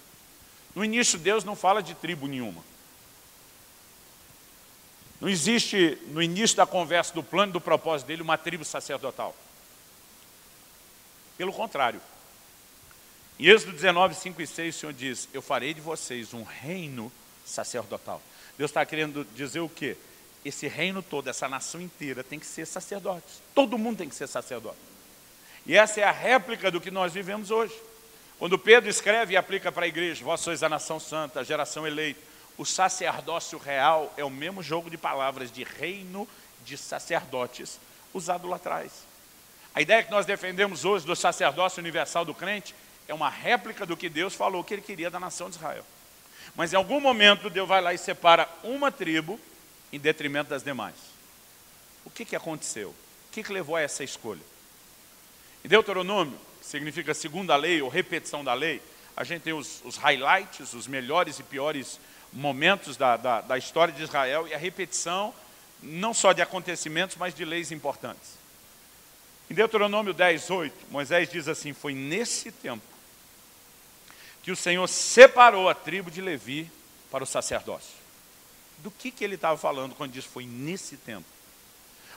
[0.74, 2.64] No início, Deus não fala de tribo nenhuma.
[5.20, 9.36] Não existe, no início da conversa, do plano do propósito dele, uma tribo sacerdotal.
[11.38, 12.02] Pelo contrário.
[13.40, 17.12] Em Êxodo 19, 5 e 6, o Senhor diz, eu farei de vocês um reino
[17.46, 18.22] sacerdotal.
[18.58, 19.96] Deus está querendo dizer o quê?
[20.44, 23.42] Esse reino todo, essa nação inteira tem que ser sacerdotes.
[23.54, 24.78] Todo mundo tem que ser sacerdote.
[25.66, 27.74] E essa é a réplica do que nós vivemos hoje.
[28.40, 31.86] Quando Pedro escreve e aplica para a igreja, vós sois a nação santa, a geração
[31.86, 32.22] eleita,
[32.58, 36.28] o sacerdócio real é o mesmo jogo de palavras de reino
[36.64, 37.80] de sacerdotes
[38.14, 38.92] usado lá atrás.
[39.76, 42.74] A ideia que nós defendemos hoje do sacerdócio universal do crente
[43.08, 45.86] é uma réplica do que Deus falou que ele queria da nação de Israel.
[46.56, 49.40] Mas em algum momento Deus vai lá e separa uma tribo
[49.92, 50.96] em detrimento das demais.
[52.06, 52.90] O que, que aconteceu?
[52.90, 54.42] O que, que levou a essa escolha?
[55.64, 58.82] Em Deuteronômio, que significa segunda lei ou repetição da lei,
[59.16, 62.00] a gente tem os, os highlights, os melhores e piores
[62.32, 65.34] momentos da, da, da história de Israel e a repetição
[65.82, 68.38] não só de acontecimentos, mas de leis importantes.
[69.50, 72.84] Em Deuteronômio 10, 8, Moisés diz assim, foi nesse tempo
[74.44, 76.72] que o Senhor separou a tribo de Levi
[77.12, 77.97] para o sacerdócio.
[78.78, 81.26] Do que, que ele estava falando quando diz foi nesse tempo?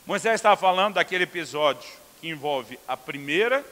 [0.06, 1.88] Moisés estava falando daquele episódio
[2.20, 3.64] que envolve a primeira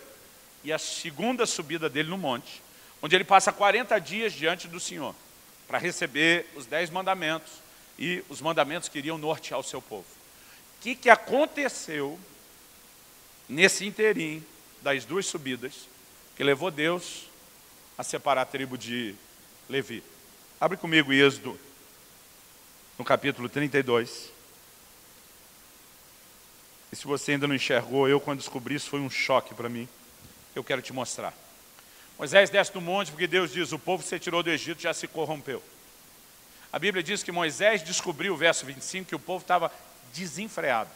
[0.64, 2.62] e a segunda subida dele no monte,
[3.02, 5.14] onde ele passa 40 dias diante do Senhor
[5.66, 7.52] para receber os dez mandamentos
[7.98, 10.06] e os mandamentos que iriam nortear o seu povo.
[10.78, 12.18] O que, que aconteceu
[13.48, 14.44] nesse interim
[14.80, 15.88] das duas subidas
[16.36, 17.24] que levou Deus
[17.96, 19.14] a separar a tribo de
[19.68, 20.02] Levi?
[20.60, 21.58] Abre comigo Êxodo,
[22.98, 24.30] no capítulo 32.
[26.90, 29.88] E se você ainda não enxergou, eu quando descobri isso foi um choque para mim.
[30.54, 31.32] Eu quero te mostrar.
[32.18, 34.92] Moisés desce do monte porque Deus diz, o povo que você tirou do Egito já
[34.92, 35.62] se corrompeu.
[36.72, 39.72] A Bíblia diz que Moisés descobriu, verso 25, que o povo estava
[40.12, 40.90] desenfreado.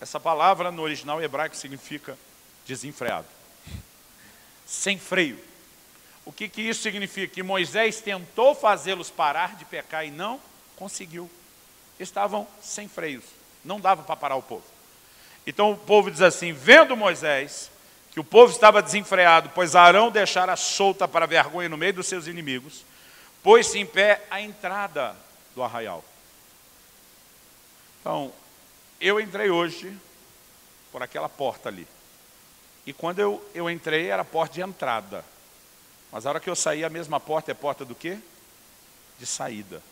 [0.00, 2.16] Essa palavra no original hebraico significa
[2.64, 3.26] desenfreado.
[4.64, 5.38] Sem freio.
[6.24, 7.34] O que, que isso significa?
[7.34, 10.40] Que Moisés tentou fazê-los parar de pecar e não
[10.76, 11.30] conseguiu.
[11.98, 13.24] Estavam sem freios.
[13.64, 14.64] Não dava para parar o povo.
[15.46, 17.70] Então o povo diz assim, vendo Moisés,
[18.12, 22.26] que o povo estava desenfreado, pois Arão deixara solta para vergonha no meio dos seus
[22.26, 22.84] inimigos,
[23.42, 25.14] pôs-se em pé à entrada
[25.54, 26.04] do arraial.
[28.00, 28.32] Então,
[29.00, 29.96] eu entrei hoje
[30.90, 31.86] por aquela porta ali.
[32.86, 35.24] E quando eu, eu entrei, era a porta de entrada.
[36.10, 38.18] Mas a hora que eu saí, a mesma porta é porta do quê?
[39.18, 39.82] De saída.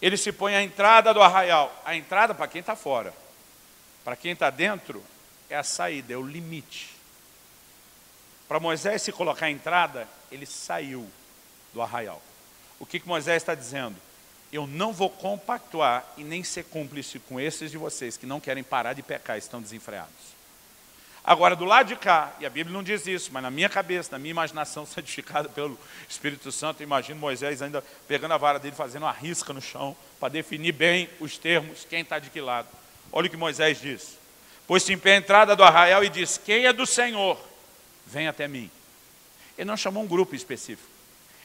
[0.00, 1.74] Ele se põe à entrada do arraial.
[1.84, 3.12] A entrada para quem está fora.
[4.04, 5.02] Para quem está dentro,
[5.50, 6.90] é a saída, é o limite.
[8.46, 11.08] Para Moisés se colocar à entrada, ele saiu
[11.74, 12.22] do arraial.
[12.78, 13.96] O que, que Moisés está dizendo?
[14.50, 18.62] Eu não vou compactuar e nem ser cúmplice com esses de vocês que não querem
[18.62, 20.37] parar de pecar estão desenfreados.
[21.28, 24.08] Agora, do lado de cá, e a Bíblia não diz isso, mas na minha cabeça,
[24.12, 28.74] na minha imaginação santificada pelo Espírito Santo, eu imagino Moisés ainda pegando a vara dele,
[28.74, 32.68] fazendo uma risca no chão, para definir bem os termos, quem está de que lado.
[33.12, 34.16] Olha o que Moisés diz.
[34.66, 37.38] Pôs-se em pé a entrada do arraial e disse, quem é do Senhor,
[38.06, 38.70] vem até mim.
[39.58, 40.88] Ele não chamou um grupo específico.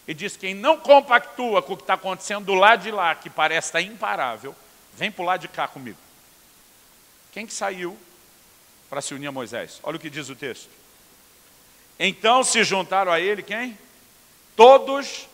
[0.07, 3.29] E diz: quem não compactua com o que está acontecendo do lado de lá, que
[3.29, 4.55] parece estar imparável,
[4.93, 5.97] vem para o lado de cá comigo.
[7.33, 7.97] Quem que saiu
[8.93, 9.79] para se unir a Moisés?
[9.81, 10.69] Olha o que diz o texto.
[11.99, 13.75] Então se juntaram a ele quem?
[14.55, 15.27] Todos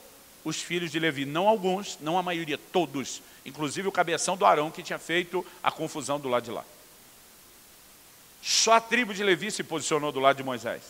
[0.46, 4.72] os filhos de Levi, não alguns, não a maioria, todos, inclusive o cabeção do Arão
[4.72, 6.64] que tinha feito a confusão do lado de lá.
[8.42, 10.82] Só a tribo de Levi se posicionou do lado de Moisés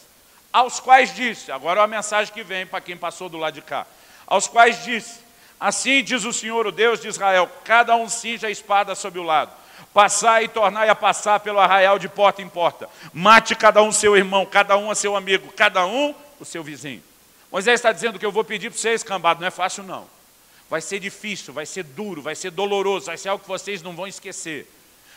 [0.53, 3.61] aos quais disse, agora é a mensagem que vem para quem passou do lado de
[3.61, 3.87] cá,
[4.27, 5.19] aos quais disse,
[5.59, 9.23] assim diz o Senhor, o Deus de Israel, cada um cinja a espada sob o
[9.23, 9.51] lado,
[9.93, 14.15] passai e tornai a passar pelo arraial de porta em porta, mate cada um seu
[14.15, 17.03] irmão, cada um a seu amigo, cada um o seu vizinho.
[17.51, 20.07] Moisés está dizendo que eu vou pedir para vocês, cambado, não é fácil não.
[20.69, 23.95] Vai ser difícil, vai ser duro, vai ser doloroso, vai ser algo que vocês não
[23.95, 24.71] vão esquecer.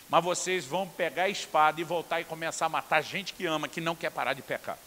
[0.08, 3.68] Mas vocês vão pegar a espada e voltar e começar a matar gente que ama,
[3.68, 4.78] que não quer parar de pecar.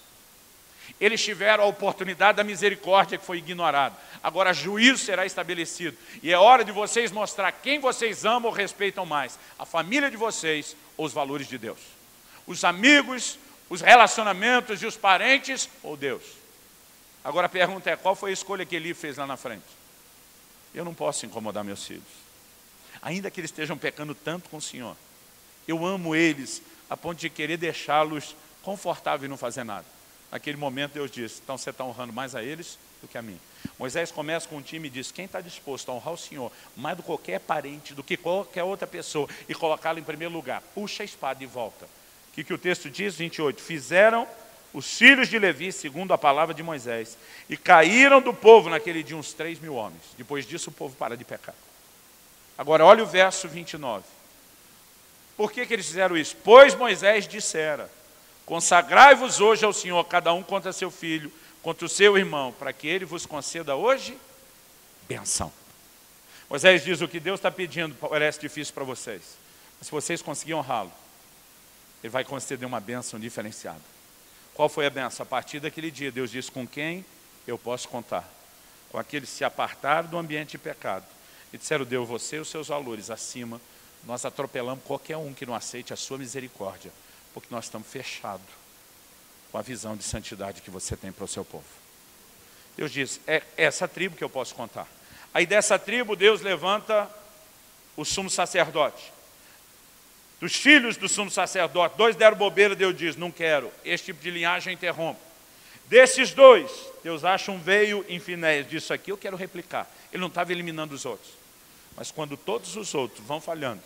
[0.99, 3.95] Eles tiveram a oportunidade da misericórdia que foi ignorada.
[4.23, 5.97] Agora juízo será estabelecido.
[6.23, 9.37] E é hora de vocês mostrar quem vocês amam ou respeitam mais.
[9.59, 11.79] A família de vocês ou os valores de Deus.
[12.47, 13.37] Os amigos,
[13.69, 16.23] os relacionamentos e os parentes ou Deus.
[17.23, 19.65] Agora a pergunta é, qual foi a escolha que Eli fez lá na frente?
[20.73, 22.03] Eu não posso incomodar meus filhos.
[23.01, 24.95] Ainda que eles estejam pecando tanto com o Senhor.
[25.67, 29.94] Eu amo eles a ponto de querer deixá-los confortáveis e não fazer nada.
[30.31, 33.39] Naquele momento Deus disse, então você está honrando mais a eles do que a mim.
[33.79, 36.97] Moisés começa com um time e diz, quem está disposto a honrar o Senhor mais
[36.97, 41.03] do que qualquer parente, do que qualquer outra pessoa, e colocá-lo em primeiro lugar, puxa
[41.03, 41.85] a espada e volta.
[41.85, 43.15] O que, que o texto diz?
[43.15, 44.27] 28, fizeram
[44.73, 47.17] os filhos de Levi, segundo a palavra de Moisés,
[47.49, 50.01] e caíram do povo naquele dia uns 3 mil homens.
[50.17, 51.55] Depois disso o povo para de pecar.
[52.57, 54.03] Agora, olha o verso 29.
[55.37, 56.35] Por que, que eles fizeram isso?
[56.43, 57.89] Pois Moisés dissera:
[58.45, 61.31] Consagrai-vos hoje ao Senhor, cada um contra seu filho,
[61.63, 64.17] contra o seu irmão, para que ele vos conceda hoje
[65.07, 65.51] benção.
[66.49, 69.21] Moisés diz: O que Deus está pedindo parece difícil para vocês,
[69.79, 70.91] mas se vocês conseguirem honrá-lo,
[72.03, 73.81] ele vai conceder uma bênção diferenciada.
[74.53, 75.23] Qual foi a bênção?
[75.23, 77.03] A partir daquele dia, Deus disse: Com quem
[77.47, 78.29] eu posso contar?
[78.91, 81.05] Com aqueles que se apartaram do ambiente de pecado
[81.51, 83.59] e disseram: Deus, você e os seus valores acima,
[84.03, 86.91] nós atropelamos qualquer um que não aceite a sua misericórdia,
[87.35, 88.47] porque nós estamos fechados
[89.51, 91.63] com a visão de santidade que você tem para o seu povo.
[92.75, 94.87] Deus diz: É essa tribo que eu posso contar.
[95.31, 97.07] Aí dessa tribo, Deus levanta
[97.95, 99.13] o sumo sacerdote
[100.39, 104.29] dos filhos do sumo sacerdote, dois deram bobeira, Deus diz, não quero, este tipo de
[104.31, 105.19] linhagem interrompe.
[105.87, 106.71] Desses dois,
[107.03, 109.89] Deus acha um veio em Finéias, disso aqui eu quero replicar.
[110.11, 111.31] Ele não estava eliminando os outros.
[111.95, 113.81] Mas quando todos os outros vão falhando,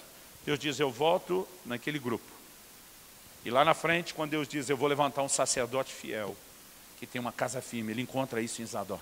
[0.45, 2.25] Deus diz, eu volto naquele grupo.
[3.45, 6.35] E lá na frente, quando Deus diz, eu vou levantar um sacerdote fiel,
[6.99, 9.01] que tem uma casa firme, ele encontra isso em Zadok.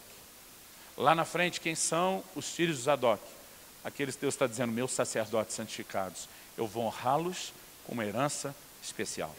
[0.96, 3.22] Lá na frente, quem são os filhos de Zadok?
[3.84, 6.28] Aqueles que Deus está dizendo, meus sacerdotes santificados
[6.58, 7.54] eu vou honrá-los
[7.86, 9.34] com uma herança especial.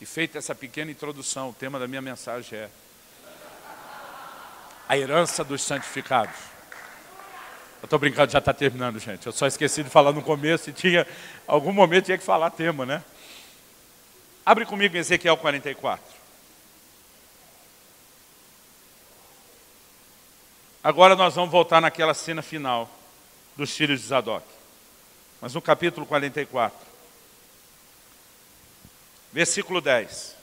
[0.00, 2.68] E feita essa pequena introdução, o tema da minha mensagem é
[4.88, 6.34] a herança dos santificados.
[7.80, 9.26] Eu estou brincando, já está terminando, gente.
[9.26, 11.06] Eu só esqueci de falar no começo e tinha,
[11.46, 13.04] algum momento tinha que falar tema, né?
[14.44, 16.04] Abre comigo em Ezequiel 44.
[20.82, 22.90] Agora nós vamos voltar naquela cena final
[23.56, 24.54] dos filhos de Zadok
[25.44, 26.74] mas no capítulo 44,
[29.30, 30.34] versículo 10.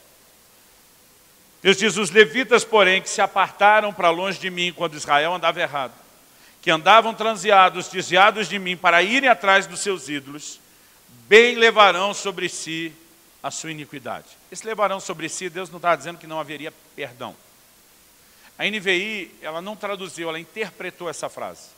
[1.64, 5.60] Deus diz: Os levitas, porém, que se apartaram para longe de mim quando Israel andava
[5.60, 5.93] errado,
[6.62, 10.60] que andavam transeados, desviados de mim, para irem atrás dos seus ídolos,
[11.28, 12.93] bem levarão sobre si
[13.42, 14.28] a sua iniquidade.
[14.52, 17.36] Esse levarão sobre si, Deus não está dizendo que não haveria perdão.
[18.58, 21.70] A NVI, ela não traduziu, ela interpretou essa frase.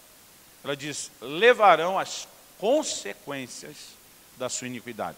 [0.63, 3.93] Ela diz: levarão as consequências
[4.37, 5.17] da sua iniquidade.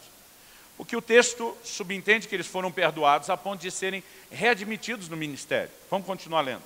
[0.77, 5.15] O que o texto subentende que eles foram perdoados a ponto de serem readmitidos no
[5.15, 5.71] ministério.
[5.89, 6.63] Vamos continuar lendo.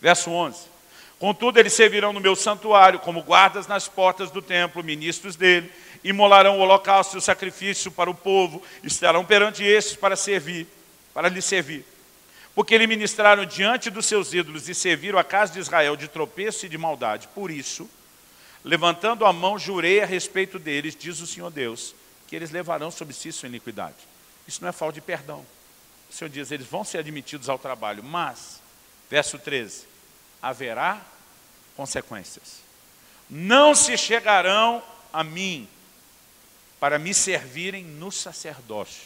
[0.00, 0.77] Verso 11.
[1.18, 5.70] Contudo, eles servirão no meu santuário como guardas nas portas do templo, ministros dele,
[6.04, 10.66] imolarão o holocausto e o sacrifício para o povo, estarão perante estes para servir,
[11.12, 11.84] para lhe servir.
[12.54, 16.66] Porque eles ministraram diante dos seus ídolos e serviram a casa de Israel de tropeço
[16.66, 17.28] e de maldade.
[17.34, 17.88] Por isso,
[18.64, 21.94] Levantando a mão, jurei a respeito deles, diz o Senhor Deus,
[22.26, 23.96] que eles levarão sobre si sua iniquidade.
[24.46, 25.42] Isso não é falta de perdão.
[26.10, 28.60] O Senhor diz, eles vão ser admitidos ao trabalho, mas,
[29.08, 29.86] verso 13,
[30.42, 31.00] haverá
[31.76, 32.60] consequências.
[33.28, 34.82] Não se chegarão
[35.12, 35.68] a mim
[36.80, 39.02] para me servirem no sacerdócio,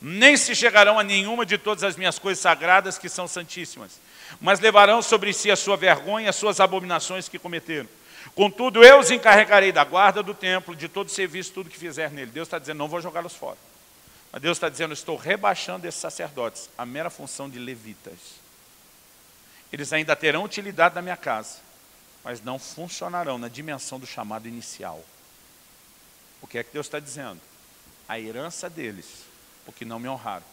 [0.00, 4.00] nem se chegarão a nenhuma de todas as minhas coisas sagradas que são santíssimas,
[4.40, 7.88] mas levarão sobre si a sua vergonha as suas abominações que cometeram.
[8.34, 12.30] Contudo, eu os encarregarei da guarda do templo, de todo serviço, tudo que fizer nele.
[12.30, 13.56] Deus está dizendo, não vou jogá-los fora.
[14.30, 18.12] Mas Deus está dizendo, estou rebaixando esses sacerdotes, a mera função de levitas.
[19.72, 21.58] Eles ainda terão utilidade na minha casa,
[22.24, 25.04] mas não funcionarão na dimensão do chamado inicial.
[26.40, 27.40] O que é que Deus está dizendo?
[28.08, 29.06] A herança deles,
[29.64, 30.44] porque não me honraram,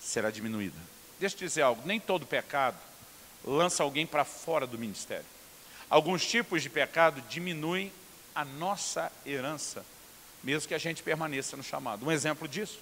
[0.00, 0.78] será diminuída.
[1.20, 2.76] Deixa eu dizer algo, nem todo pecado
[3.44, 5.26] lança alguém para fora do ministério.
[5.90, 7.92] Alguns tipos de pecado diminuem
[8.34, 9.84] a nossa herança,
[10.42, 12.06] mesmo que a gente permaneça no chamado.
[12.06, 12.78] Um exemplo disso,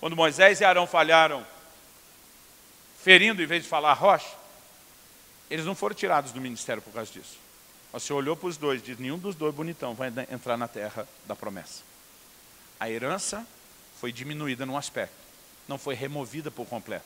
[0.00, 1.46] quando Moisés e Arão falharam,
[3.02, 4.43] ferindo em vez de falar rocha,
[5.50, 7.38] eles não foram tirados do ministério por causa disso.
[8.00, 11.06] Senhor olhou para os dois e disse, nenhum dos dois bonitão vai entrar na terra
[11.26, 11.82] da promessa.
[12.80, 13.46] A herança
[14.00, 15.14] foi diminuída num aspecto,
[15.68, 17.04] não foi removida por completo.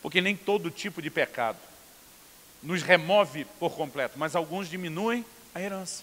[0.00, 1.58] Porque nem todo tipo de pecado
[2.62, 6.02] nos remove por completo, mas alguns diminuem a herança.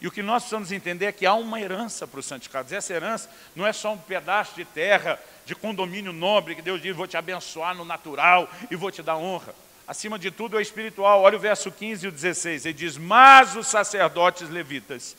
[0.00, 2.72] E o que nós precisamos entender é que há uma herança para os santificados.
[2.72, 6.96] Essa herança não é só um pedaço de terra, de condomínio nobre, que Deus diz,
[6.96, 9.54] vou te abençoar no natural e vou te dar honra.
[9.90, 11.22] Acima de tudo é espiritual.
[11.22, 12.64] Olha o verso 15 e o 16.
[12.64, 15.16] Ele diz, mas os sacerdotes levitas,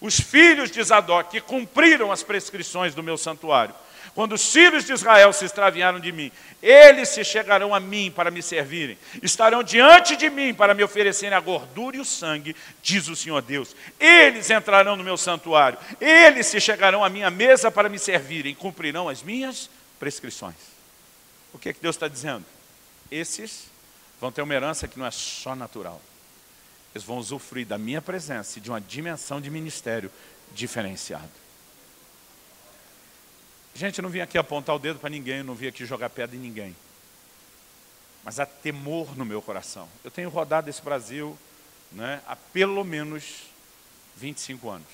[0.00, 3.74] os filhos de Zadok, que cumpriram as prescrições do meu santuário,
[4.14, 8.30] quando os filhos de Israel se extraviaram de mim, eles se chegarão a mim para
[8.30, 13.08] me servirem, estarão diante de mim para me oferecerem a gordura e o sangue, diz
[13.08, 13.76] o Senhor Deus.
[14.00, 19.06] Eles entrarão no meu santuário, eles se chegarão à minha mesa para me servirem, cumprirão
[19.06, 19.68] as minhas
[20.00, 20.56] prescrições.
[21.52, 22.46] O que é que Deus está dizendo?
[23.10, 23.73] Esses
[24.24, 26.00] vão ter uma herança que não é só natural.
[26.94, 30.10] eles vão usufruir da minha presença e de uma dimensão de ministério
[30.54, 31.28] diferenciado.
[33.74, 36.08] Gente, eu não vim aqui apontar o dedo para ninguém, eu não vim aqui jogar
[36.08, 36.74] pedra em ninguém.
[38.22, 39.86] Mas há temor no meu coração.
[40.02, 41.36] Eu tenho rodado esse Brasil
[41.92, 43.42] né, há pelo menos
[44.16, 44.88] 25 anos.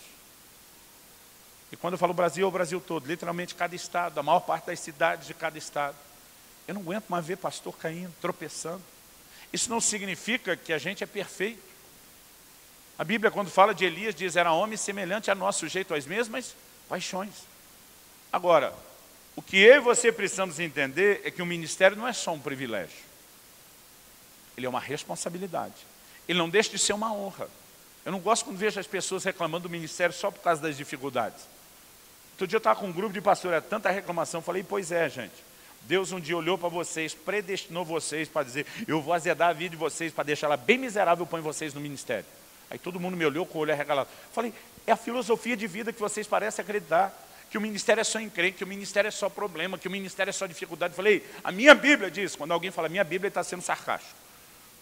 [1.70, 4.66] E quando eu falo Brasil, é o Brasil todo, literalmente cada estado, a maior parte
[4.66, 5.96] das cidades de cada estado.
[6.66, 8.82] Eu não aguento mais ver pastor caindo, tropeçando.
[9.52, 11.62] Isso não significa que a gente é perfeito.
[12.98, 16.54] A Bíblia, quando fala de Elias, diz, era homem semelhante a nós, sujeito às mesmas
[16.88, 17.32] paixões.
[18.32, 18.74] Agora,
[19.34, 22.38] o que eu e você precisamos entender é que o ministério não é só um
[22.38, 22.98] privilégio.
[24.56, 25.74] Ele é uma responsabilidade.
[26.28, 27.48] Ele não deixa de ser uma honra.
[28.04, 31.42] Eu não gosto quando vejo as pessoas reclamando do ministério só por causa das dificuldades.
[32.32, 35.08] Outro dia eu estava com um grupo de pastores, é tanta reclamação, falei, pois é,
[35.08, 35.49] gente.
[35.82, 39.70] Deus um dia olhou para vocês, predestinou vocês para dizer, eu vou azedar a vida
[39.70, 42.26] de vocês para deixar ela bem miserável, põe vocês no ministério.
[42.70, 44.08] Aí todo mundo me olhou com o olho arregalado.
[44.32, 44.54] Falei,
[44.86, 47.12] é a filosofia de vida que vocês parecem acreditar.
[47.50, 50.30] Que o ministério é só encrenque, que o ministério é só problema, que o ministério
[50.30, 50.94] é só dificuldade.
[50.94, 54.14] Falei, a minha Bíblia diz, quando alguém fala minha Bíblia, está sendo sarcástico.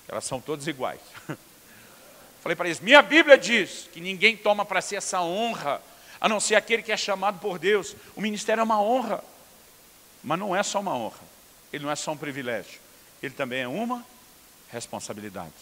[0.06, 1.00] Elas são todas iguais.
[2.42, 5.80] Falei para eles, minha Bíblia diz que ninguém toma para si essa honra,
[6.20, 7.96] a não ser aquele que é chamado por Deus.
[8.14, 9.24] O ministério é uma honra,
[10.22, 11.20] mas não é só uma honra.
[11.72, 12.80] Ele não é só um privilégio.
[13.22, 14.04] Ele também é uma
[14.70, 15.52] responsabilidade.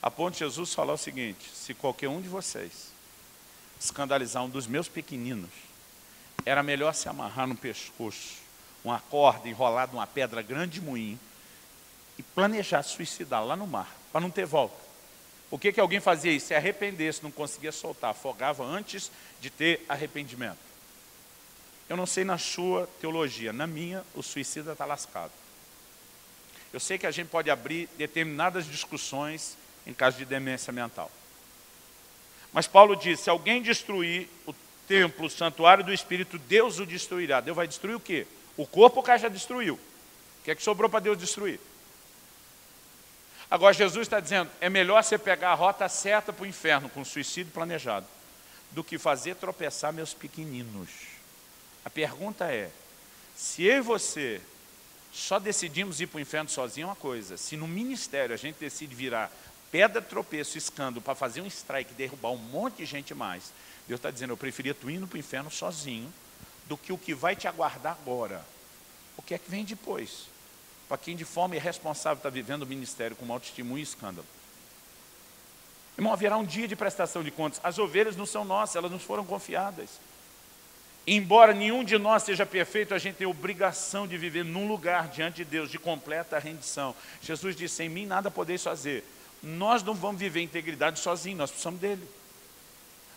[0.00, 2.92] A ponto de Jesus falar o seguinte, se qualquer um de vocês
[3.80, 5.50] escandalizar um dos meus pequeninos,
[6.44, 8.36] era melhor se amarrar no pescoço,
[8.84, 11.18] uma corda enrolada numa pedra grande de moinho,
[12.16, 14.76] e planejar suicidar lá no mar, para não ter volta.
[15.48, 16.48] Por que, que alguém fazia isso?
[16.48, 20.58] Se arrependesse, não conseguia soltar, afogava antes de ter arrependimento.
[21.88, 25.32] Eu não sei na sua teologia, na minha, o suicida está lascado.
[26.72, 31.10] Eu sei que a gente pode abrir determinadas discussões em caso de demência mental.
[32.52, 34.54] Mas Paulo diz, se alguém destruir o
[34.86, 37.40] templo, o santuário do Espírito, Deus o destruirá.
[37.40, 38.26] Deus vai destruir o quê?
[38.56, 39.74] O corpo o cara já destruiu.
[39.74, 41.58] O que é que sobrou para Deus destruir?
[43.50, 47.02] Agora Jesus está dizendo, é melhor você pegar a rota certa para o inferno, com
[47.02, 48.06] suicídio planejado,
[48.72, 50.90] do que fazer tropeçar meus pequeninos.
[51.88, 52.70] A pergunta é,
[53.34, 54.42] se eu e você
[55.10, 58.56] só decidimos ir para o inferno sozinho é uma coisa, se no ministério a gente
[58.56, 59.32] decide virar
[59.72, 63.54] pedra, tropeço, escândalo, para fazer um strike, derrubar um monte de gente mais.
[63.86, 66.12] Deus está dizendo, eu preferia tu indo para o inferno sozinho,
[66.66, 68.44] do que o que vai te aguardar agora.
[69.16, 70.26] O que é que vem depois?
[70.90, 74.26] Para quem de forma irresponsável está vivendo o ministério com mau testemunho e escândalo.
[75.96, 77.58] Irmão, haverá um dia de prestação de contas.
[77.64, 79.88] As ovelhas não são nossas, elas nos foram confiadas.
[81.10, 85.36] Embora nenhum de nós seja perfeito, a gente tem obrigação de viver num lugar diante
[85.36, 86.94] de Deus, de completa rendição.
[87.22, 89.02] Jesus disse, sem mim nada podeis fazer.
[89.42, 92.06] Nós não vamos viver integridade sozinhos, nós precisamos dele.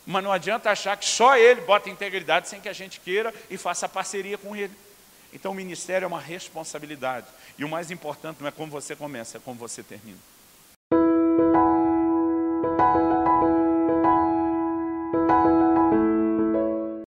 [0.05, 3.57] Mas não adianta achar que só ele bota integridade sem que a gente queira e
[3.57, 4.73] faça parceria com ele.
[5.33, 7.27] Então o ministério é uma responsabilidade.
[7.57, 10.17] E o mais importante não é como você começa, é como você termina.